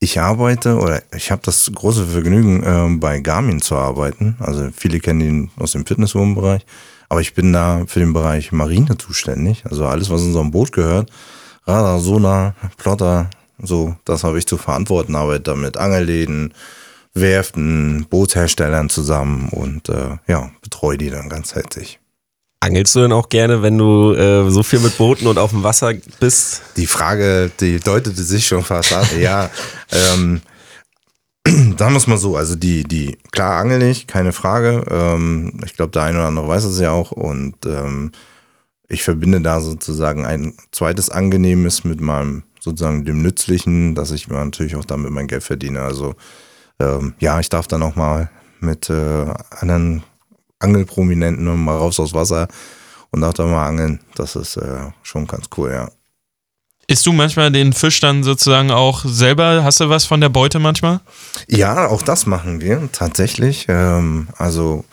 [0.00, 4.36] Ich arbeite oder ich habe das große Vergnügen, ähm, bei Garmin zu arbeiten.
[4.38, 6.64] Also viele kennen ihn aus dem Fitnesswohnbereich.
[7.08, 9.64] Aber ich bin da für den Bereich Marine zuständig.
[9.66, 11.10] Also alles, was unserem Boot gehört.
[11.66, 15.14] Radar, Sonar, Plotter, so, das habe ich zu verantworten.
[15.14, 16.52] Arbeite da mit Angelläden,
[17.14, 22.00] Werften, Bootsherstellern zusammen und äh, ja, betreue die dann ganzheitlich.
[22.60, 25.62] Angelst du denn auch gerne, wenn du äh, so viel mit Booten und auf dem
[25.62, 26.62] Wasser bist?
[26.76, 29.06] Die Frage, die deutete sich schon fast an.
[29.20, 29.50] ja,
[29.92, 30.40] ähm,
[31.46, 34.84] sagen wir es mal so, also die, die, klar angel ich, keine Frage.
[34.90, 38.12] Ähm, ich glaube, der eine oder andere weiß es ja auch und ähm,
[38.88, 44.42] ich verbinde da sozusagen ein zweites Angenehmes mit meinem sozusagen dem Nützlichen, dass ich mir
[44.42, 45.82] natürlich auch damit mein Geld verdiene.
[45.82, 46.14] Also
[46.80, 50.02] ähm, ja, ich darf dann auch mal mit äh, anderen
[50.58, 52.48] Angelprominenten mal raus aus Wasser
[53.10, 54.00] und darf da mal angeln.
[54.14, 55.90] Das ist äh, schon ganz cool, ja.
[56.86, 59.64] Isst du manchmal den Fisch dann sozusagen auch selber?
[59.64, 61.00] Hast du was von der Beute manchmal?
[61.48, 63.66] Ja, auch das machen wir tatsächlich.
[63.68, 64.84] Ähm, also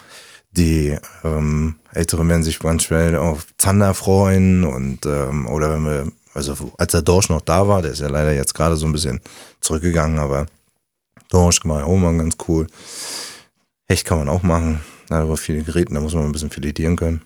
[0.52, 6.74] die ähm, Älteren werden sich manchmal auf Zander freuen und ähm, oder wenn wir, also
[6.78, 9.22] als der Dorsch noch da war, der ist ja leider jetzt gerade so ein bisschen
[9.62, 10.46] zurückgegangen, aber
[11.30, 11.84] Dorsch mal
[12.18, 12.68] ganz cool.
[13.88, 14.82] Hecht kann man auch machen.
[15.08, 17.22] Da aber viele Geräten, da muss man ein bisschen filetieren können.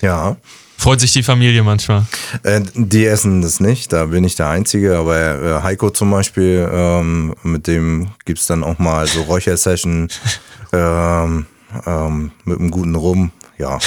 [0.00, 0.36] Ja.
[0.76, 2.04] Freut sich die Familie manchmal?
[2.42, 6.68] Äh, die essen das nicht, da bin ich der Einzige, aber äh, Heiko zum Beispiel,
[6.70, 10.08] ähm, mit dem gibt es dann auch mal so Räuchersession
[10.72, 11.46] ähm,
[11.86, 13.30] ähm, mit einem guten Rum.
[13.58, 13.78] Ja,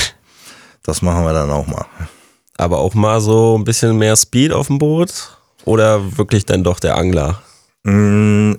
[0.83, 1.85] das machen wir dann auch mal.
[2.57, 5.37] Aber auch mal so ein bisschen mehr Speed auf dem Boot?
[5.65, 7.41] Oder wirklich dann doch der Angler?
[7.83, 8.53] Mm,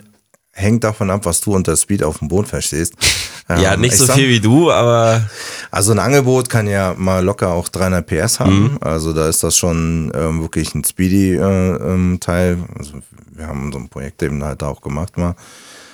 [0.53, 2.95] hängt davon ab, was du unter Speed auf dem Boot verstehst.
[3.51, 5.23] Ja, Ähm, nicht ich so sag- viel wie du, aber
[5.71, 8.77] Also ein Angelboot kann ja mal locker auch 300 PS haben.
[8.83, 11.81] Also da ist das schon ähm, wirklich ein Speedy-Teil.
[11.81, 12.59] Äh, ähm, Teil.
[12.79, 12.99] also
[13.35, 15.35] wir haben so ein Projekt eben halt auch gemacht mal.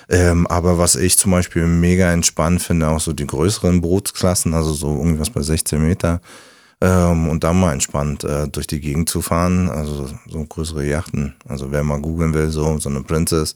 [0.08, 4.72] Ähm, aber was ich zum Beispiel mega entspannt finde, auch so die größeren Bootsklassen, also
[4.72, 6.20] so irgendwas bei 16 Meter.
[6.80, 11.34] Ähm, und da mal entspannt äh, durch die Gegend zu fahren, also so größere Yachten.
[11.48, 13.54] Also wer mal googeln will, so, so eine Princess,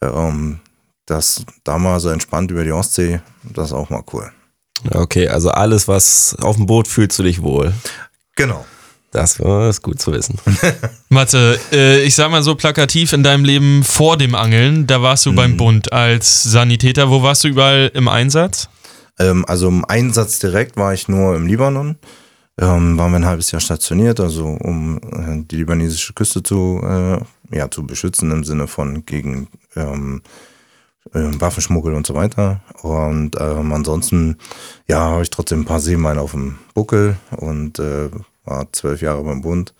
[0.00, 0.60] ähm,
[1.06, 4.30] das da mal so entspannt über die Ostsee, das ist auch mal cool.
[4.90, 7.72] okay, also alles, was auf dem Boot fühlst du dich wohl.
[8.36, 8.64] Genau.
[9.12, 10.38] Das ist gut zu wissen.
[11.10, 15.26] Mathe, äh, ich sag mal so plakativ in deinem Leben vor dem Angeln, da warst
[15.26, 17.10] du beim Bund als Sanitäter.
[17.10, 18.70] Wo warst du überall im Einsatz?
[19.18, 21.96] Ähm, also im Einsatz direkt war ich nur im Libanon.
[22.58, 27.18] Ähm, waren wir ein halbes Jahr stationiert, also um äh, die libanesische Küste zu, äh,
[27.54, 30.22] ja, zu beschützen im Sinne von gegen ähm,
[31.12, 32.60] äh, Waffenschmuggel und so weiter.
[32.82, 34.38] Und ähm, ansonsten,
[34.88, 38.08] ja, habe ich trotzdem ein paar Seemeilen auf dem Buckel und äh,
[38.44, 39.74] war zwölf Jahre beim Bund,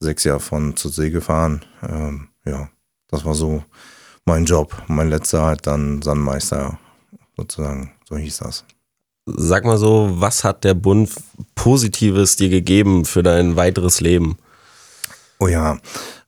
[0.00, 1.64] sechs Jahre von zur See gefahren.
[1.82, 2.68] Ähm, ja,
[3.08, 3.64] das war so
[4.24, 4.82] mein Job.
[4.88, 6.78] Mein letzter halt dann Sandmeister
[7.36, 8.64] sozusagen, so hieß das.
[9.26, 11.10] Sag mal so, was hat der Bund
[11.54, 14.36] Positives dir gegeben für dein weiteres Leben?
[15.38, 15.78] Oh ja,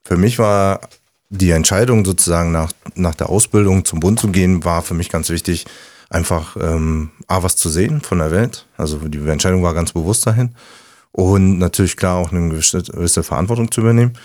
[0.02, 0.80] für mich war
[1.28, 5.28] die Entscheidung sozusagen nach, nach der Ausbildung zum Bund zu gehen, war für mich ganz
[5.28, 5.66] wichtig,
[6.08, 8.66] einfach ähm, A, was zu sehen von der Welt.
[8.76, 10.54] Also die Entscheidung war ganz bewusst dahin.
[11.16, 14.18] Und natürlich klar auch eine gewisse, Verantwortung zu übernehmen.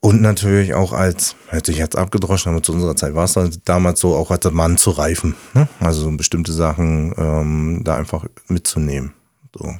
[0.00, 3.60] Und natürlich auch als, hätte ich jetzt abgedroschen, aber zu unserer Zeit war es halt
[3.68, 5.36] damals so, auch als Mann zu reifen.
[5.54, 5.68] Ne?
[5.78, 9.12] Also so bestimmte Sachen ähm, da einfach mitzunehmen.
[9.56, 9.76] So.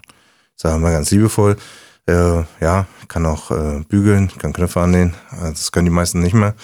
[0.55, 1.57] Sagen wir ganz liebevoll.
[2.07, 5.14] Äh, ja, kann auch äh, bügeln, kann Knöpfe annähen.
[5.33, 6.55] Also Das können die meisten nicht mehr.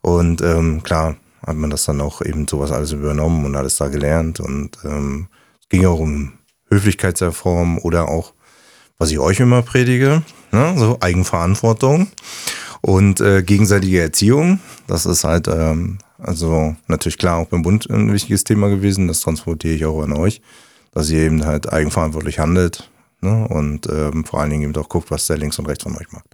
[0.00, 3.88] Und ähm, klar hat man das dann auch eben sowas alles übernommen und alles da
[3.88, 4.40] gelernt.
[4.40, 5.28] Und ähm,
[5.60, 6.32] es ging auch um
[6.70, 8.32] Höflichkeitsreform oder auch,
[9.00, 10.74] was ich euch immer predige, ne?
[10.76, 12.08] so Eigenverantwortung
[12.82, 14.60] und äh, gegenseitige Erziehung.
[14.86, 19.08] Das ist halt, ähm, also natürlich klar auch beim Bund ein wichtiges Thema gewesen.
[19.08, 20.42] Das transportiere ich auch an euch,
[20.92, 22.90] dass ihr eben halt eigenverantwortlich handelt
[23.22, 23.48] ne?
[23.48, 26.12] und ähm, vor allen Dingen eben auch guckt, was der links und rechts von euch
[26.12, 26.26] macht.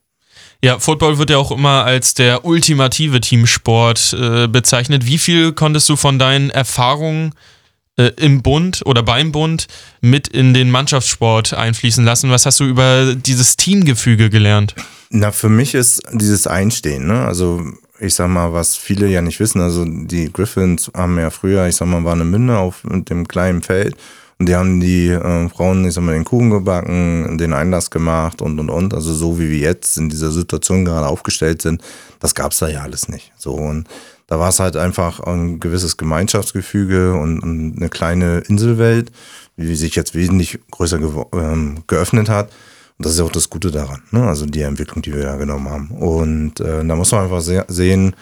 [0.60, 5.06] Ja, Football wird ja auch immer als der ultimative Teamsport äh, bezeichnet.
[5.06, 7.55] Wie viel konntest du von deinen Erfahrungen äh,
[7.96, 9.66] im Bund oder beim Bund
[10.00, 12.30] mit in den Mannschaftssport einfließen lassen?
[12.30, 14.74] Was hast du über dieses Teamgefüge gelernt?
[15.10, 17.24] Na, für mich ist dieses Einstehen, ne?
[17.24, 17.62] Also
[17.98, 21.76] ich sag mal, was viele ja nicht wissen, also die Griffins haben ja früher, ich
[21.76, 23.96] sag mal, waren eine Münde auf dem kleinen Feld
[24.38, 28.42] und die haben die äh, Frauen, ich sag mal, den Kuchen gebacken, den Einlass gemacht
[28.42, 28.92] und und und.
[28.92, 31.80] Also so wie wir jetzt in dieser Situation gerade aufgestellt sind,
[32.20, 33.32] das gab's da ja alles nicht.
[33.38, 33.86] So und
[34.26, 37.42] da war es halt einfach ein gewisses Gemeinschaftsgefüge und,
[37.76, 39.12] eine kleine Inselwelt,
[39.56, 40.98] die sich jetzt wesentlich größer
[41.32, 42.50] ähm, geöffnet hat.
[42.98, 44.26] Und das ist auch das Gute daran, ne?
[44.26, 45.90] also die Entwicklung, die wir da genommen haben.
[45.90, 48.16] Und äh, da muss man einfach se sehen,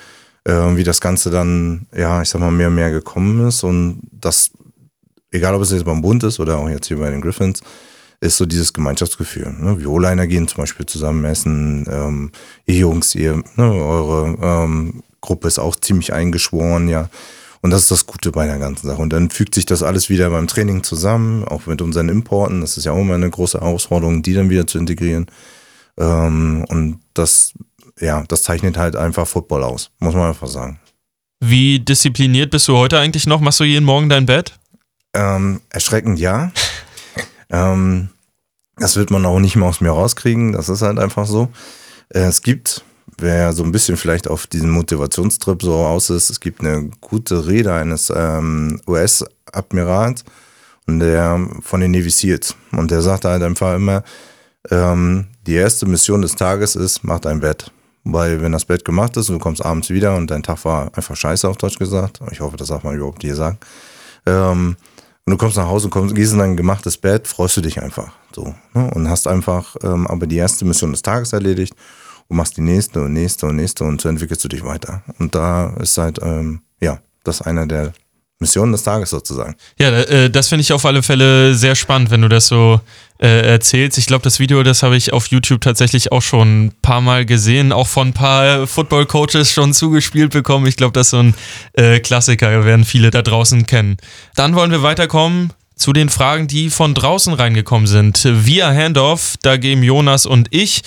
[0.44, 3.62] äh, wie das Ganze dann, ja, ich sag mal, mehr und mehr gekommen ist.
[3.62, 4.50] Und das,
[5.30, 7.60] egal ob es jetzt beim Bund ist oder auch jetzt hier bei den Griffins,
[8.20, 9.54] ist so dieses Gemeinschaftsgefühl.
[9.58, 9.78] Ne?
[9.78, 11.86] Wir O-Liner gehen zum Beispiel zusammen essen.
[11.88, 12.32] Ähm,
[12.66, 17.08] ihr Jungs, ihr, ne, eure ähm, Gruppe ist auch ziemlich eingeschworen, ja.
[17.62, 19.00] Und das ist das Gute bei der ganzen Sache.
[19.00, 22.60] Und dann fügt sich das alles wieder beim Training zusammen, auch mit unseren Importen.
[22.60, 25.26] Das ist ja auch immer eine große Herausforderung, die dann wieder zu integrieren.
[25.98, 27.54] Ähm, und das,
[27.98, 30.78] ja, das zeichnet halt einfach Football aus, muss man einfach sagen.
[31.40, 33.40] Wie diszipliniert bist du heute eigentlich noch?
[33.40, 34.58] Machst du jeden Morgen dein Bett?
[35.14, 36.52] Ähm, erschreckend ja.
[37.50, 38.10] ähm,
[38.76, 40.52] das wird man auch nicht mehr aus mir rauskriegen.
[40.52, 41.48] Das ist halt einfach so.
[42.10, 42.84] Äh, es gibt,
[43.18, 47.46] wer so ein bisschen vielleicht auf diesen Motivationstrip so aus ist, es gibt eine gute
[47.46, 50.24] Rede eines ähm, US-Admirals
[50.86, 52.54] und der von den Navy Seals.
[52.72, 54.02] Und der sagt halt einfach immer,
[54.70, 57.70] ähm, die erste Mission des Tages ist, mach dein Bett.
[58.04, 60.90] Weil wenn das Bett gemacht ist und du kommst abends wieder und dein Tag war
[60.94, 63.58] einfach scheiße auf Deutsch gesagt, ich hoffe, das darf man überhaupt hier sagen,
[64.26, 64.76] ähm,
[65.26, 67.80] Und du kommst nach Hause und kommst, gehst in dein gemachtes Bett, freust du dich
[67.80, 68.54] einfach so.
[68.74, 68.90] Ne?
[68.94, 71.74] Und hast einfach ähm, aber die erste Mission des Tages erledigt
[72.28, 75.02] und machst die nächste und nächste und nächste und so entwickelst du dich weiter.
[75.18, 77.92] Und da ist halt, ähm, ja, das einer der
[78.40, 79.54] Missionen des Tages sozusagen.
[79.78, 82.80] Ja, äh, das finde ich auf alle Fälle sehr spannend, wenn du das so
[83.18, 83.96] äh, erzählst.
[83.96, 87.24] Ich glaube, das Video, das habe ich auf YouTube tatsächlich auch schon ein paar Mal
[87.24, 90.66] gesehen, auch von ein paar Football-Coaches schon zugespielt bekommen.
[90.66, 91.34] Ich glaube, das ist so ein
[91.74, 93.96] äh, Klassiker, werden viele da draußen kennen.
[94.34, 98.20] Dann wollen wir weiterkommen zu den Fragen, die von draußen reingekommen sind.
[98.24, 100.82] Via Handoff, da geben Jonas und ich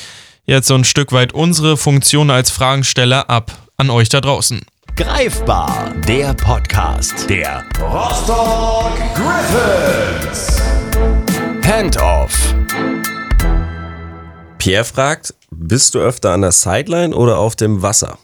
[0.48, 4.62] jetzt so ein Stück weit unsere Funktion als Fragensteller ab an euch da draußen.
[4.96, 10.62] Greifbar, der Podcast der Rostock Griffins.
[11.64, 12.56] Handoff.
[14.58, 18.18] Pierre fragt, bist du öfter an der Sideline oder auf dem Wasser?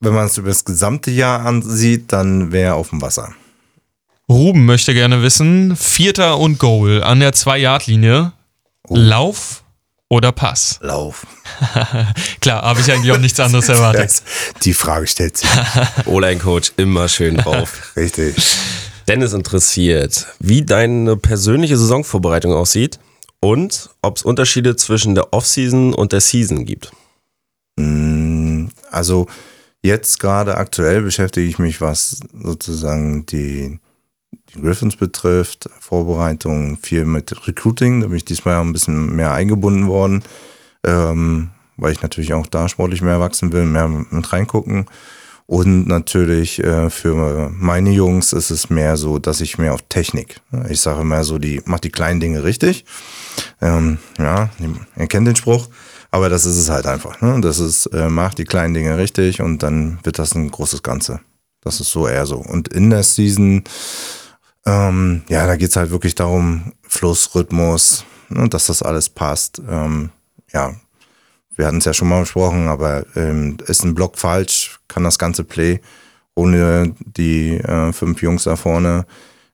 [0.00, 3.32] Wenn man es über das gesamte Jahr ansieht, dann wäre auf dem Wasser.
[4.28, 8.32] Ruben möchte gerne wissen, Vierter und Goal an der 2-Yard-Linie.
[8.88, 9.62] Lauf
[10.10, 10.78] oder Pass?
[10.82, 11.26] Lauf.
[12.40, 14.22] Klar, habe ich eigentlich auch nichts anderes erwartet.
[14.64, 15.48] Die Frage stellt sich.
[16.06, 17.92] O-Line-Coach immer schön drauf.
[17.96, 18.34] Richtig.
[19.06, 22.98] Dennis interessiert, wie deine persönliche Saisonvorbereitung aussieht
[23.40, 26.90] und ob es Unterschiede zwischen der Offseason und der Season gibt.
[27.76, 29.26] Mm, Also
[29.82, 33.78] jetzt gerade aktuell beschäftige ich mich, was sozusagen die,
[34.54, 38.00] die Griffins betrifft, Vorbereitung viel mit Recruiting.
[38.00, 40.22] Da bin ich diesmal ein bisschen mehr eingebunden worden,
[40.84, 44.86] ähm, weil ich natürlich auch da sportlich mehr wachsen will, mehr mit reingucken.
[45.48, 50.42] Und natürlich äh, für meine Jungs ist es mehr so, dass ich mehr auf Technik.
[50.68, 52.84] Ich sage mehr so, die mach die kleinen Dinge richtig.
[53.62, 54.50] Ähm, ja,
[54.98, 55.68] ihr kennt den Spruch,
[56.10, 57.22] aber das ist es halt einfach.
[57.22, 57.40] Ne?
[57.40, 61.20] Das ist, äh, mach die kleinen Dinge richtig und dann wird das ein großes Ganze.
[61.62, 62.36] Das ist so eher so.
[62.36, 63.64] Und in der Season,
[64.68, 69.62] ähm, ja, da geht's halt wirklich darum, Fluss, Rhythmus, ne, dass das alles passt.
[69.68, 70.10] Ähm,
[70.52, 70.74] ja,
[71.56, 75.18] wir hatten es ja schon mal besprochen, aber ähm, ist ein Block falsch, kann das
[75.18, 75.80] ganze Play
[76.34, 79.06] ohne die äh, fünf Jungs da vorne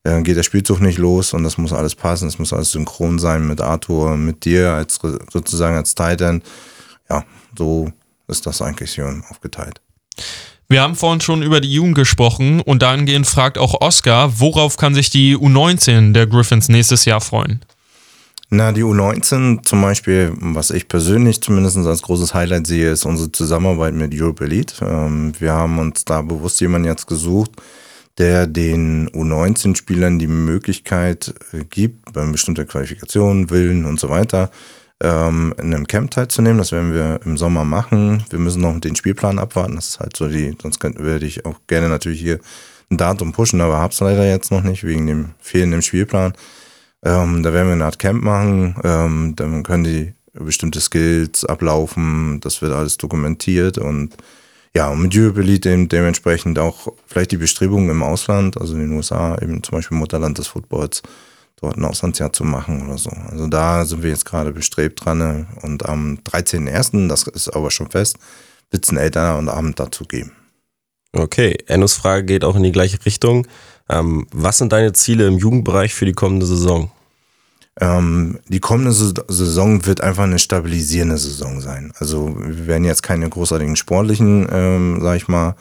[0.05, 3.19] äh, geht der Spielzug nicht los und das muss alles passen, es muss alles synchron
[3.19, 5.01] sein mit Arthur, mit dir als
[5.33, 6.43] sozusagen als Titan.
[7.09, 7.25] Ja,
[7.57, 7.91] so
[8.29, 9.81] ist das eigentlich hier aufgeteilt.
[10.69, 14.95] Wir haben vorhin schon über die Jugend gesprochen und dahingehend fragt auch Oscar, worauf kann
[14.95, 17.61] sich die U19 der Griffins nächstes Jahr freuen?
[18.51, 23.33] Na, die U19 zum Beispiel, was ich persönlich zumindest als großes Highlight sehe, ist unsere
[23.33, 24.85] Zusammenarbeit mit Europe Elite.
[24.85, 27.51] Ähm, wir haben uns da bewusst jemanden jetzt gesucht,
[28.17, 31.35] der den U19-Spielern die Möglichkeit
[31.69, 34.51] gibt, bei bestimmter Qualifikation, Willen und so weiter,
[35.05, 36.59] ähm, in einem Camp teilzunehmen.
[36.59, 38.25] Das werden wir im Sommer machen.
[38.31, 39.77] Wir müssen noch den Spielplan abwarten.
[39.77, 42.41] Das ist halt so die, sonst könnte, würde ich auch gerne natürlich hier
[42.91, 46.33] ein Datum pushen, aber hab's leider jetzt noch nicht, wegen dem fehlenden Spielplan.
[47.05, 48.77] Ähm, da werden wir eine Art Camp machen.
[48.83, 52.41] Ähm, dann können die bestimmte Skills ablaufen.
[52.41, 54.17] Das wird alles dokumentiert und
[54.77, 58.93] ja, und mit Elite dem, dementsprechend auch vielleicht die Bestrebungen im Ausland, also in den
[58.93, 61.01] USA, eben zum Beispiel Mutterland des Footballs,
[61.65, 63.11] dort ein Auslandsjahr zu machen oder so.
[63.31, 65.47] Also da sind wir jetzt gerade bestrebt dran ne?
[65.63, 68.19] und am 13.01., das ist aber schon fest,
[68.71, 70.33] wird es einen Eltern- und Abend dazu geben.
[71.13, 73.47] Okay, Ennos Frage geht auch in die gleiche Richtung.
[73.89, 76.91] Ähm, was sind deine Ziele im Jugendbereich für die kommende Saison?
[77.81, 81.93] Ähm, die kommende Saison wird einfach eine stabilisierende Saison sein.
[81.99, 85.57] Also wir werden jetzt keine großartigen sportlichen, ähm, sag ich mal,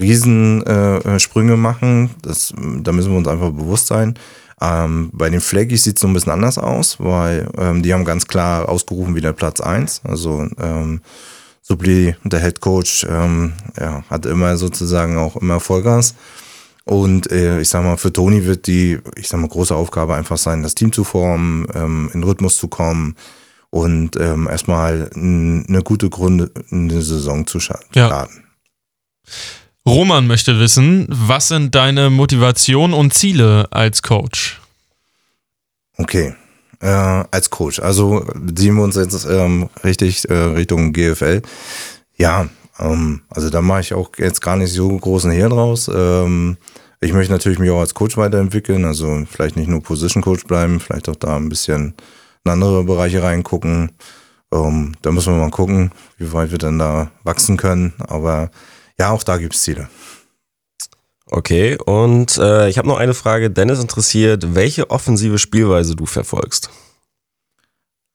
[0.00, 2.10] Riesensprünge äh, machen.
[2.22, 4.14] Das, da müssen wir uns einfach bewusst sein.
[4.60, 8.04] Ähm, bei den Flaggies sieht es so ein bisschen anders aus, weil ähm, die haben
[8.04, 10.02] ganz klar ausgerufen wieder Platz eins.
[10.04, 11.00] Also ähm,
[11.62, 16.14] Subli, der Head Coach, ähm, ja, hat immer sozusagen auch immer Vollgas.
[16.84, 20.38] Und äh, ich sag mal, für Toni wird die, ich sag mal, große Aufgabe einfach
[20.38, 23.16] sein, das Team zu formen, ähm, in Rhythmus zu kommen
[23.70, 27.86] und ähm, erstmal eine gute Gründe, eine Saison zu starten.
[27.94, 28.28] Ja.
[29.90, 34.60] Roman möchte wissen, was sind deine Motivation und Ziele als Coach?
[35.96, 36.32] Okay,
[36.80, 37.80] äh, als Coach.
[37.80, 38.24] Also
[38.54, 41.42] sehen wir uns jetzt ähm, richtig äh, Richtung GFL.
[42.16, 42.48] Ja,
[42.78, 45.90] ähm, also da mache ich auch jetzt gar nicht so großen Hehl draus.
[45.92, 46.56] Ähm,
[47.00, 50.78] ich möchte natürlich mich auch als Coach weiterentwickeln, also vielleicht nicht nur Position Coach bleiben,
[50.78, 51.94] vielleicht auch da ein bisschen
[52.44, 53.90] in andere Bereiche reingucken.
[54.52, 57.92] Ähm, da müssen wir mal gucken, wie weit wir dann da wachsen können.
[58.06, 58.52] Aber
[59.00, 59.88] ja, auch da gibt es Ziele.
[61.24, 63.50] Okay, und äh, ich habe noch eine Frage.
[63.50, 66.68] Dennis interessiert, welche offensive Spielweise du verfolgst.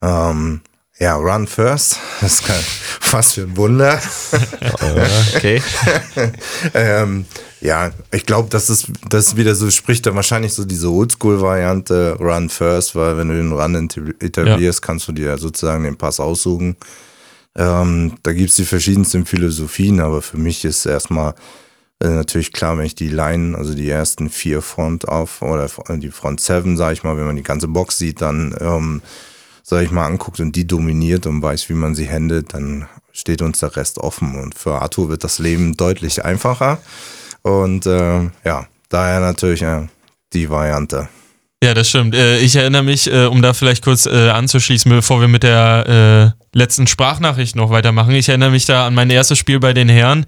[0.03, 0.61] Ähm,
[0.99, 1.97] Ja, Run First.
[2.21, 2.63] Das ist kein,
[3.11, 3.99] was für ein Wunder.
[5.35, 5.59] okay.
[6.75, 7.25] ähm,
[7.61, 12.17] ja, ich glaube, das ist, das ist wieder so, spricht dann wahrscheinlich so diese Oldschool-Variante
[12.19, 14.85] Run First, weil wenn du den Run etablierst, ja.
[14.85, 16.77] kannst du dir sozusagen den Pass aussuchen.
[17.57, 21.35] Ähm, da gibt es die verschiedensten Philosophien, aber für mich ist erstmal
[22.01, 26.11] äh, natürlich klar, wenn ich die Line, also die ersten vier Front auf oder die
[26.11, 29.01] Front Seven, sag ich mal, wenn man die ganze Box sieht, dann ähm,
[29.67, 33.41] sag ich mal, anguckt und die dominiert und weiß, wie man sie handelt, dann steht
[33.41, 34.35] uns der Rest offen.
[34.35, 36.77] Und für Arthur wird das Leben deutlich einfacher.
[37.41, 39.87] Und äh, ja, daher natürlich äh,
[40.33, 41.09] die Variante.
[41.63, 42.13] Ja, das stimmt.
[42.13, 46.35] Äh, ich erinnere mich, äh, um da vielleicht kurz äh, anzuschließen, bevor wir mit der
[46.55, 48.15] letzten Sprachnachricht noch weitermachen.
[48.15, 50.25] Ich erinnere mich da an mein erstes Spiel bei den Herren.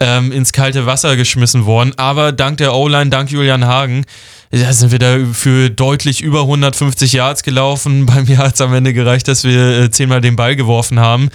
[0.00, 1.92] Ähm, ins kalte Wasser geschmissen worden.
[1.96, 4.04] Aber dank der O-Line, dank Julian Hagen,
[4.50, 8.04] da sind wir da für deutlich über 150 Yards gelaufen.
[8.06, 11.30] Bei mir hat es am Ende gereicht, dass wir äh, zehnmal den Ball geworfen haben.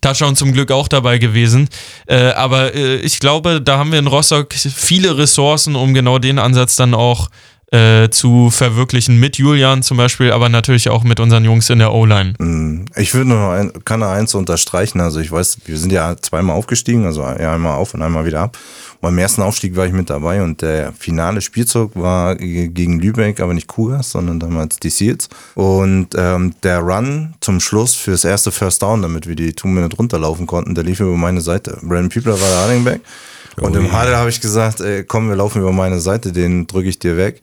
[0.00, 1.68] Touchdown zum Glück auch dabei gewesen.
[2.06, 6.38] Äh, aber äh, ich glaube, da haben wir in Rostock viele Ressourcen, um genau den
[6.38, 7.30] Ansatz dann auch äh,
[8.10, 12.34] zu verwirklichen mit Julian zum Beispiel, aber natürlich auch mit unseren Jungs in der O-Line.
[12.38, 15.00] Mm, ich würde nur ein, kann eins unterstreichen.
[15.00, 18.58] Also ich weiß, wir sind ja zweimal aufgestiegen, also einmal auf und einmal wieder ab.
[19.00, 23.52] Beim ersten Aufstieg war ich mit dabei und der finale Spielzug war gegen Lübeck, aber
[23.52, 25.28] nicht Kugas, sondern damals die Seals.
[25.54, 30.46] Und ähm, der Run zum Schluss fürs erste First Down, damit wir die Two-Minute runterlaufen
[30.46, 31.78] konnten, der lief über meine Seite.
[31.82, 33.00] Brandon Piepler war der Running Back.
[33.60, 36.88] Und im Hadel habe ich gesagt, ey, komm, wir laufen über meine Seite, den drücke
[36.88, 37.42] ich dir weg.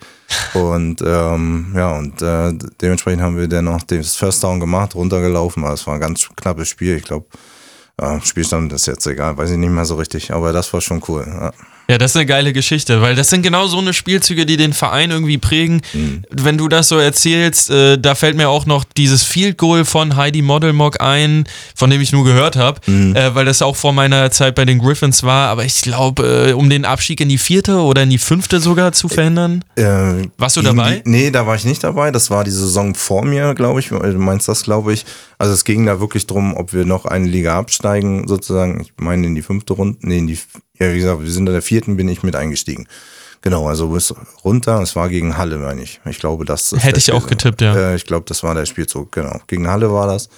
[0.53, 5.63] Und ähm, ja, und äh, dementsprechend haben wir dann noch das First Down gemacht, runtergelaufen.
[5.63, 6.97] Aber es war ein ganz knappes Spiel.
[6.97, 7.27] Ich glaube,
[8.23, 11.23] Spielstand ist jetzt egal, weiß ich nicht mehr so richtig, aber das war schon cool.
[11.27, 11.51] Ja.
[11.91, 14.71] Ja, das ist eine geile Geschichte, weil das sind genau so eine Spielzüge, die den
[14.71, 15.81] Verein irgendwie prägen.
[15.91, 16.23] Mhm.
[16.29, 20.15] Wenn du das so erzählst, äh, da fällt mir auch noch dieses Field Goal von
[20.15, 21.43] Heidi Modelmock ein,
[21.75, 23.13] von dem ich nur gehört habe, mhm.
[23.13, 25.49] äh, weil das auch vor meiner Zeit bei den Griffins war.
[25.49, 28.93] Aber ich glaube, äh, um den Abstieg in die vierte oder in die fünfte sogar
[28.93, 29.65] zu verhindern.
[29.75, 31.01] Äh, Warst du dabei?
[31.05, 32.11] Die, nee, da war ich nicht dabei.
[32.11, 33.89] Das war die Saison vor mir, glaube ich.
[33.89, 35.03] Du meinst das, glaube ich.
[35.37, 38.79] Also es ging da wirklich darum, ob wir noch eine Liga absteigen, sozusagen.
[38.79, 40.37] Ich meine in die fünfte Runde, nee, in die
[40.81, 42.87] ja, wie gesagt, wir sind in der vierten, bin ich mit eingestiegen.
[43.41, 44.13] Genau, also bis
[44.43, 44.81] runter.
[44.81, 45.99] Es war gegen Halle, meine ich.
[46.05, 47.75] Ich glaube, das hätte ich auch getippt, ja.
[47.75, 49.11] Äh, ich glaube, das war der Spielzug.
[49.11, 50.29] Genau, gegen Halle war das.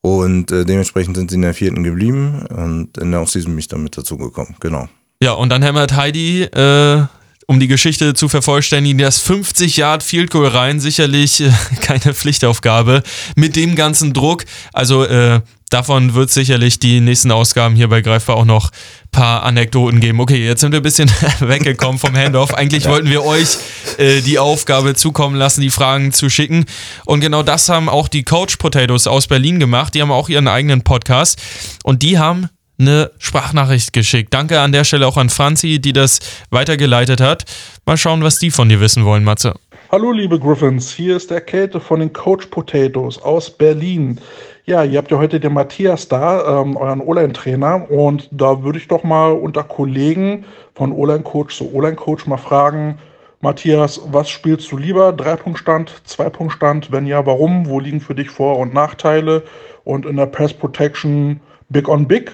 [0.00, 3.68] Und äh, dementsprechend sind sie in der vierten geblieben und in der Offseason bin ich
[3.68, 4.54] dann mit dazugekommen.
[4.60, 4.88] Genau.
[5.22, 7.04] Ja, und dann hämmert Heidi, äh,
[7.46, 10.78] um die Geschichte zu vervollständigen, das 50 Yard Field Goal rein.
[10.80, 13.02] Sicherlich äh, keine Pflichtaufgabe.
[13.34, 14.44] Mit dem ganzen Druck.
[14.72, 15.40] Also äh,
[15.70, 20.20] davon wird sicherlich die nächsten Ausgaben hier bei Greifbar auch noch ein paar Anekdoten geben.
[20.20, 21.08] Okay, jetzt sind wir ein bisschen
[21.40, 22.54] weggekommen vom Handoff.
[22.54, 22.90] Eigentlich ja.
[22.90, 23.56] wollten wir euch
[23.98, 26.64] äh, die Aufgabe zukommen lassen, die Fragen zu schicken.
[27.04, 29.94] Und genau das haben auch die Coach Potatoes aus Berlin gemacht.
[29.94, 31.40] Die haben auch ihren eigenen Podcast.
[31.82, 32.48] Und die haben
[32.78, 34.34] eine Sprachnachricht geschickt.
[34.34, 37.44] Danke an der Stelle auch an Franzi, die das weitergeleitet hat.
[37.86, 39.54] Mal schauen, was die von dir wissen wollen, Matze.
[39.92, 44.18] Hallo liebe Griffins, hier ist der Kälte von den Coach Potatoes aus Berlin.
[44.66, 47.90] Ja, ihr habt ja heute den Matthias da, ähm, euren O-Line-Trainer.
[47.90, 52.98] Und da würde ich doch mal unter Kollegen von O-Line-Coach zu O-Line-Coach mal fragen,
[53.42, 55.12] Matthias, was spielst du lieber?
[55.12, 56.90] Drei-Punkt-Stand, Zwei-Punkt-Stand?
[56.90, 57.68] Wenn ja, warum?
[57.68, 59.42] Wo liegen für dich Vor- und Nachteile?
[59.84, 62.32] Und in der Press Protection Big on Big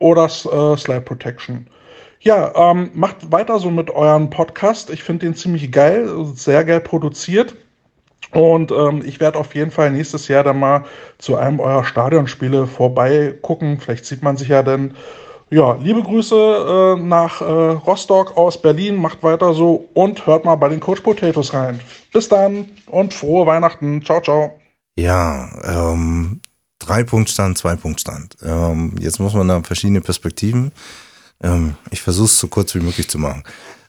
[0.00, 1.68] oder äh, Slide Protection?
[2.18, 4.90] Ja, ähm, macht weiter so mit eurem Podcast.
[4.90, 7.54] Ich finde den ziemlich geil, sehr geil produziert.
[8.32, 10.84] Und ähm, ich werde auf jeden Fall nächstes Jahr dann mal
[11.18, 13.80] zu einem eurer Stadionspiele vorbeigucken.
[13.80, 14.94] Vielleicht sieht man sich ja dann.
[15.50, 18.96] Ja, liebe Grüße äh, nach äh, Rostock aus Berlin.
[18.96, 21.80] Macht weiter so und hört mal bei den Coach Potatoes rein.
[22.12, 24.04] Bis dann und frohe Weihnachten.
[24.04, 24.58] Ciao, ciao.
[24.98, 26.42] Ja, ähm,
[26.78, 28.36] drei Punktstand, zwei Punktstand.
[28.42, 30.72] Ähm, jetzt muss man da verschiedene Perspektiven.
[31.42, 33.44] Ähm, ich versuche es so kurz wie möglich zu machen.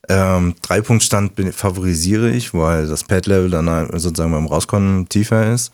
[0.08, 5.72] Ähm, Drei-Punkt-Stand favorisiere ich, weil das Pad-Level dann sozusagen beim Rauskommen tiefer ist.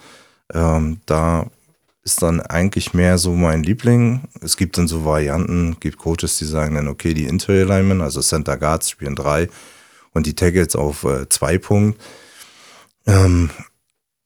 [0.53, 1.45] Ähm, da
[2.03, 4.21] ist dann eigentlich mehr so mein Liebling.
[4.41, 8.21] Es gibt dann so Varianten, gibt Coaches, die sagen dann, okay, die Interior Linemen, also
[8.21, 9.49] Center Guards spielen drei
[10.13, 11.99] und die Tackles auf äh, zwei Punkt.
[13.07, 13.49] Ähm,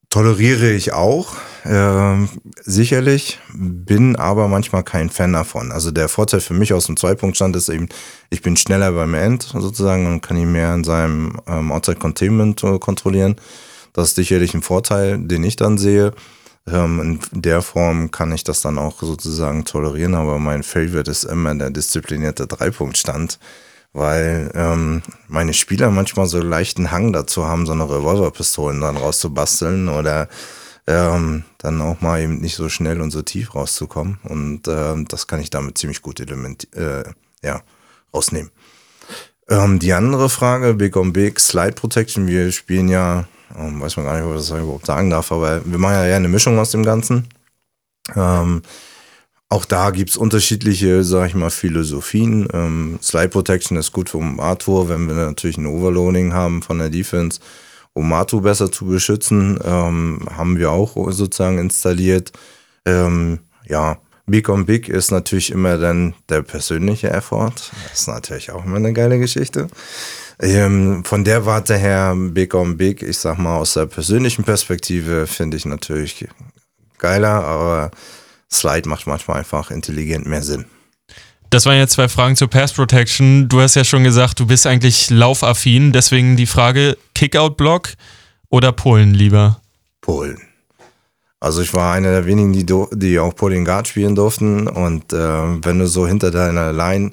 [0.09, 2.15] toleriere ich auch, äh,
[2.63, 5.71] sicherlich, bin aber manchmal kein Fan davon.
[5.71, 7.89] Also der Vorteil für mich aus dem Zwei-Punkt-Stand ist eben,
[8.29, 12.63] ich bin schneller beim End sozusagen und kann ihn mehr in seinem ähm, Outside Containment
[12.63, 13.35] äh, kontrollieren.
[13.93, 16.13] Das ist sicherlich ein Vorteil, den ich dann sehe.
[16.67, 21.23] Ähm, in der Form kann ich das dann auch sozusagen tolerieren, aber mein Favorite ist
[21.23, 23.33] immer der disziplinierte Dreipunktstand.
[23.33, 23.39] stand
[23.93, 29.89] weil ähm, meine Spieler manchmal so leichten Hang dazu haben, so eine Revolverpistolen dann rauszubasteln
[29.89, 30.27] oder
[30.87, 34.19] ähm, dann auch mal eben nicht so schnell und so tief rauszukommen.
[34.23, 37.03] Und ähm, das kann ich damit ziemlich gut element äh,
[37.43, 37.61] ja,
[38.13, 38.51] rausnehmen.
[39.49, 42.27] Ähm, die andere Frage, Big on Big, Slide Protection.
[42.27, 43.25] Wir spielen ja,
[43.57, 46.05] ähm, weiß man gar nicht, ob ich das überhaupt sagen darf, aber wir machen ja
[46.05, 47.27] eher eine Mischung aus dem Ganzen.
[48.15, 48.61] Ähm,
[49.49, 52.47] auch da gibt's unterschiedliche, sag ich mal, Philosophien.
[52.53, 56.91] Ähm, Slide Protection ist gut vom Arthur, wenn wir natürlich ein Overloading haben von der
[56.91, 57.39] Defense,
[57.93, 62.31] um Matu besser zu beschützen, ähm, haben wir auch sozusagen installiert.
[62.85, 63.97] Ähm, ja,
[64.27, 67.53] Big on Big ist natürlich immer dann der persönliche Effort.
[67.55, 69.67] Das ist natürlich auch immer eine geile Geschichte.
[70.39, 75.25] Ähm, von der Warte her, Big on Big, ich sag mal, aus der persönlichen Perspektive
[75.25, 76.27] finde ich natürlich
[76.99, 77.89] geiler, aber
[78.51, 80.65] Slide macht manchmal einfach intelligent mehr Sinn.
[81.49, 83.49] Das waren jetzt zwei Fragen zur Pass Protection.
[83.49, 87.93] Du hast ja schon gesagt, du bist eigentlich laufaffin, deswegen die Frage: Kickout-Block
[88.49, 89.59] oder Polen lieber?
[90.01, 90.39] Polen.
[91.39, 94.67] Also ich war einer der wenigen, die, die auch Pulling Guard spielen durften.
[94.67, 97.11] Und äh, wenn du so hinter deiner Line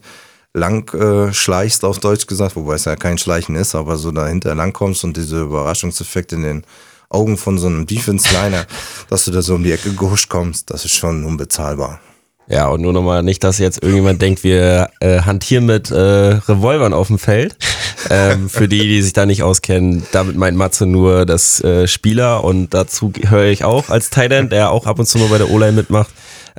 [0.52, 4.54] lang äh, schleichst, auf Deutsch gesagt, wobei es ja kein Schleichen ist, aber so dahinter
[4.54, 6.64] lang kommst und diese Überraschungseffekt in den
[7.08, 8.66] Augen von so einem Defense-Liner,
[9.08, 12.00] dass du da so um die Ecke gehuscht kommst, das ist schon unbezahlbar.
[12.48, 16.94] Ja, und nur nochmal nicht, dass jetzt irgendjemand denkt, wir äh, hantieren mit äh, Revolvern
[16.94, 17.56] auf dem Feld.
[18.08, 22.44] Ähm, für die, die sich da nicht auskennen, damit meint Matze nur das äh, Spieler
[22.44, 25.50] und dazu höre ich auch als Thailand, der auch ab und zu nur bei der
[25.50, 26.10] O-Line mitmacht,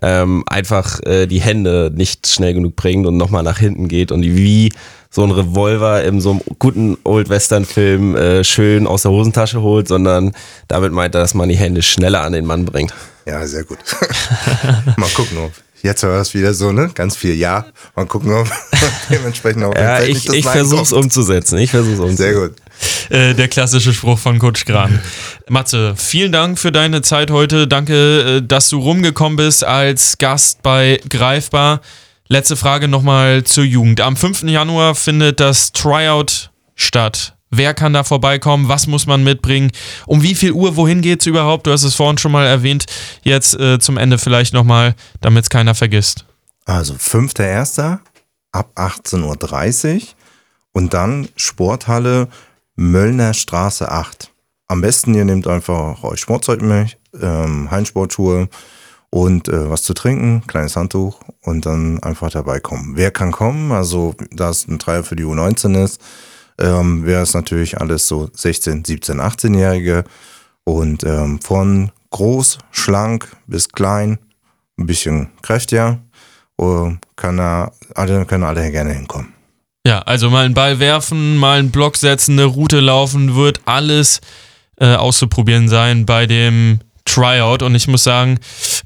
[0.01, 4.23] ähm, einfach äh, die Hände nicht schnell genug bringt und nochmal nach hinten geht und
[4.23, 4.71] wie
[5.09, 9.61] so ein Revolver in so einem guten Old Western Film äh, schön aus der Hosentasche
[9.61, 10.33] holt, sondern
[10.67, 12.93] damit meint er, dass man die Hände schneller an den Mann bringt.
[13.25, 13.79] Ja, sehr gut.
[14.97, 15.51] Mal gucken, ob
[15.87, 16.91] Jetzt war es wieder so, ne?
[16.93, 17.65] Ganz viel Ja.
[17.95, 18.45] Mal gucken, ob
[19.09, 19.73] dementsprechend auch.
[19.73, 21.57] Ja, ich, ich versuche es umzusetzen.
[21.59, 22.17] Ich versuche umzusetzen.
[22.17, 22.55] Sehr gut.
[23.09, 24.99] Äh, der klassische Spruch von Coach Gran.
[25.47, 27.69] Matze, vielen Dank für deine Zeit heute.
[27.69, 31.79] Danke, äh, dass du rumgekommen bist als Gast bei Greifbar.
[32.27, 34.01] Letzte Frage nochmal zur Jugend.
[34.01, 34.43] Am 5.
[34.43, 37.36] Januar findet das Tryout statt.
[37.49, 38.67] Wer kann da vorbeikommen?
[38.67, 39.71] Was muss man mitbringen?
[40.05, 40.75] Um wie viel Uhr?
[40.75, 41.67] Wohin geht es überhaupt?
[41.67, 42.85] Du hast es vorhin schon mal erwähnt.
[43.23, 46.25] Jetzt äh, zum Ende vielleicht nochmal, damit es keiner vergisst.
[46.65, 47.99] Also 5.1.
[48.51, 50.01] ab 18.30 Uhr
[50.73, 52.27] und dann Sporthalle
[52.75, 54.31] Möllner Straße 8.
[54.67, 58.49] Am besten ihr nehmt einfach euch Sportzeug mit, ähm, Heimsportschuhe
[59.09, 62.97] und äh, was zu trinken, kleines Handtuch und dann einfach dabei kommen.
[62.97, 63.71] Wer kann kommen?
[63.71, 66.01] Also da es ein Dreier für die U19 ist,
[66.59, 70.03] ähm, wäre es natürlich alles so 16, 17, 18-Jährige
[70.63, 74.19] und ähm, von groß, schlank bis klein,
[74.77, 75.99] ein bisschen kräftiger,
[76.59, 79.33] uh, kann er, alle, können alle gerne hinkommen.
[79.85, 84.19] Ja, also mal einen Ball werfen, mal einen Block setzen, eine Route laufen, wird alles
[84.79, 87.63] äh, auszuprobieren sein bei dem Tryout.
[87.63, 88.37] Und ich muss sagen,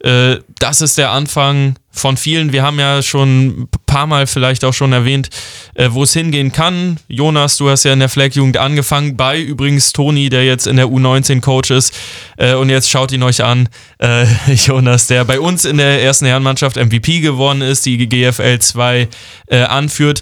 [0.02, 2.54] äh, das ist der Anfang von vielen.
[2.54, 5.30] Wir haben ja schon ein paar Mal vielleicht auch schon erwähnt,
[5.76, 6.98] äh, wo es hingehen kann.
[7.08, 10.88] Jonas, du hast ja in der Flag-Jugend angefangen, bei übrigens Toni, der jetzt in der
[10.88, 11.94] U19 Coach ist.
[12.38, 13.68] Äh, und jetzt schaut ihn euch an,
[14.00, 19.08] äh, Jonas, der bei uns in der ersten Herrenmannschaft MVP geworden ist, die GFL 2
[19.48, 20.22] äh, anführt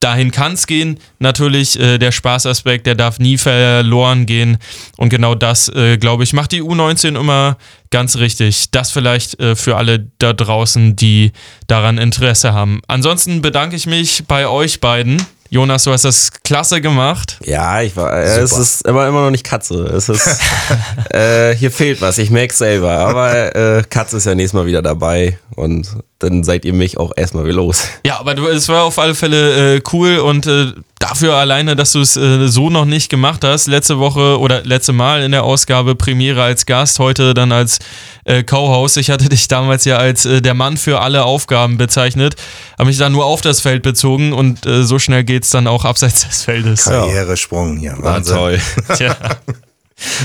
[0.00, 0.98] dahin kann es gehen.
[1.18, 4.58] Natürlich äh, der Spaßaspekt, der darf nie verloren gehen.
[4.96, 7.58] Und genau das, äh, glaube ich, macht die U19 immer
[7.90, 8.70] ganz richtig.
[8.70, 11.32] Das vielleicht äh, für alle da draußen, die
[11.66, 12.80] daran Interesse haben.
[12.88, 15.24] Ansonsten bedanke ich mich bei euch beiden.
[15.52, 17.36] Jonas, du hast das klasse gemacht.
[17.44, 18.12] Ja, ich war.
[18.12, 19.82] Äh, es ist immer, immer noch nicht Katze.
[19.82, 20.38] Es ist,
[21.10, 22.18] äh, hier fehlt was.
[22.18, 22.92] Ich merke selber.
[22.92, 25.88] Aber äh, Katze ist ja nächstes Mal wieder dabei und
[26.20, 27.88] dann seid ihr mich auch erstmal wieder los.
[28.04, 31.92] Ja, aber du, es war auf alle Fälle äh, cool und äh, dafür alleine, dass
[31.92, 33.66] du es äh, so noch nicht gemacht hast.
[33.66, 37.78] Letzte Woche oder letzte Mal in der Ausgabe Premiere als Gast, heute dann als
[38.24, 38.98] äh, Co-Host.
[38.98, 42.36] Ich hatte dich damals ja als der Mann für alle Aufgaben bezeichnet,
[42.78, 45.84] habe mich dann nur auf das Feld bezogen und so schnell geht es dann auch
[45.84, 46.84] abseits des Feldes.
[46.84, 47.96] Karrieresprung hier.
[47.98, 48.34] Wahnsinn.
[48.36, 48.60] War toll.
[48.96, 49.16] Tja.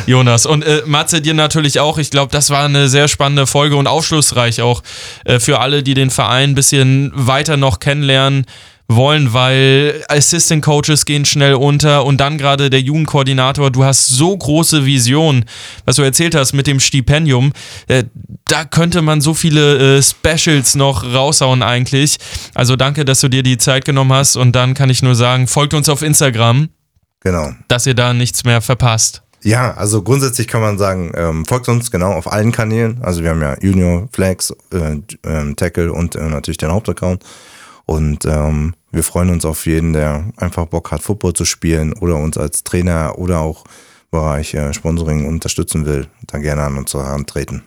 [0.06, 0.46] Jonas.
[0.46, 1.98] Und äh, Matze, dir natürlich auch.
[1.98, 4.84] Ich glaube, das war eine sehr spannende Folge und aufschlussreich auch
[5.26, 8.46] äh, für alle, die den Verein ein bisschen weiter noch kennenlernen
[8.88, 14.38] wollen, weil Assistant Coaches gehen schnell unter und dann gerade der Jugendkoordinator, du hast so
[14.38, 15.46] große Visionen,
[15.86, 17.52] was du erzählt hast mit dem Stipendium,
[17.88, 18.04] äh,
[18.46, 22.18] da könnte man so viele äh, Specials noch raushauen eigentlich.
[22.54, 25.48] Also danke, dass du dir die Zeit genommen hast und dann kann ich nur sagen,
[25.48, 26.70] folgt uns auf Instagram.
[27.22, 27.52] Genau.
[27.68, 29.24] Dass ihr da nichts mehr verpasst.
[29.42, 33.00] Ja, also grundsätzlich kann man sagen, ähm, folgt uns genau auf allen Kanälen.
[33.02, 37.24] Also wir haben ja Junior, Flex, äh, äh, Tackle und äh, natürlich den Hauptaccount.
[37.86, 42.16] Und ähm, wir freuen uns auf jeden, der einfach Bock hat, Football zu spielen oder
[42.16, 43.64] uns als Trainer oder auch
[44.12, 47.64] Bereich äh, Sponsoring unterstützen will, da gerne an unsere Hand treten.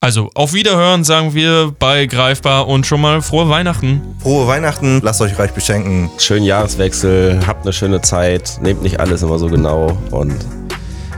[0.00, 4.00] Also auf Wiederhören sagen wir bei Greifbar und schon mal frohe Weihnachten.
[4.20, 6.08] Frohe Weihnachten, lasst euch reich beschenken.
[6.18, 10.36] Schönen Jahreswechsel, habt eine schöne Zeit, nehmt nicht alles immer so genau und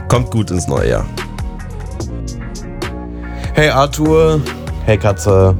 [0.07, 1.05] kommt gut ins neue Jahr.
[3.53, 4.41] Hey Arthur,
[4.85, 5.55] hey Katze,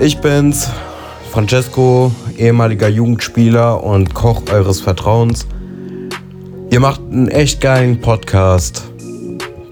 [0.00, 0.70] ich bin's,
[1.34, 5.48] Francesco, ehemaliger Jugendspieler und Koch eures Vertrauens.
[6.70, 8.84] Ihr macht einen echt geilen Podcast.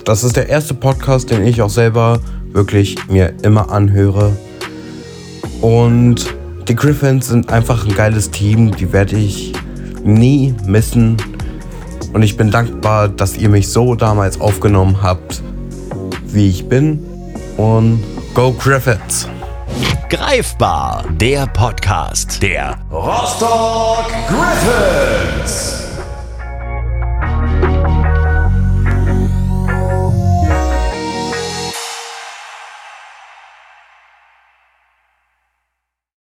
[0.05, 2.19] Das ist der erste Podcast, den ich auch selber
[2.51, 4.37] wirklich mir immer anhöre.
[5.61, 6.35] Und
[6.67, 9.53] die Griffins sind einfach ein geiles Team, die werde ich
[10.03, 11.17] nie missen.
[12.13, 15.41] Und ich bin dankbar, dass ihr mich so damals aufgenommen habt,
[16.27, 16.99] wie ich bin.
[17.57, 18.03] Und
[18.35, 19.29] go Griffins!
[20.13, 25.82] Greifbar, der Podcast der Rostock Griffins.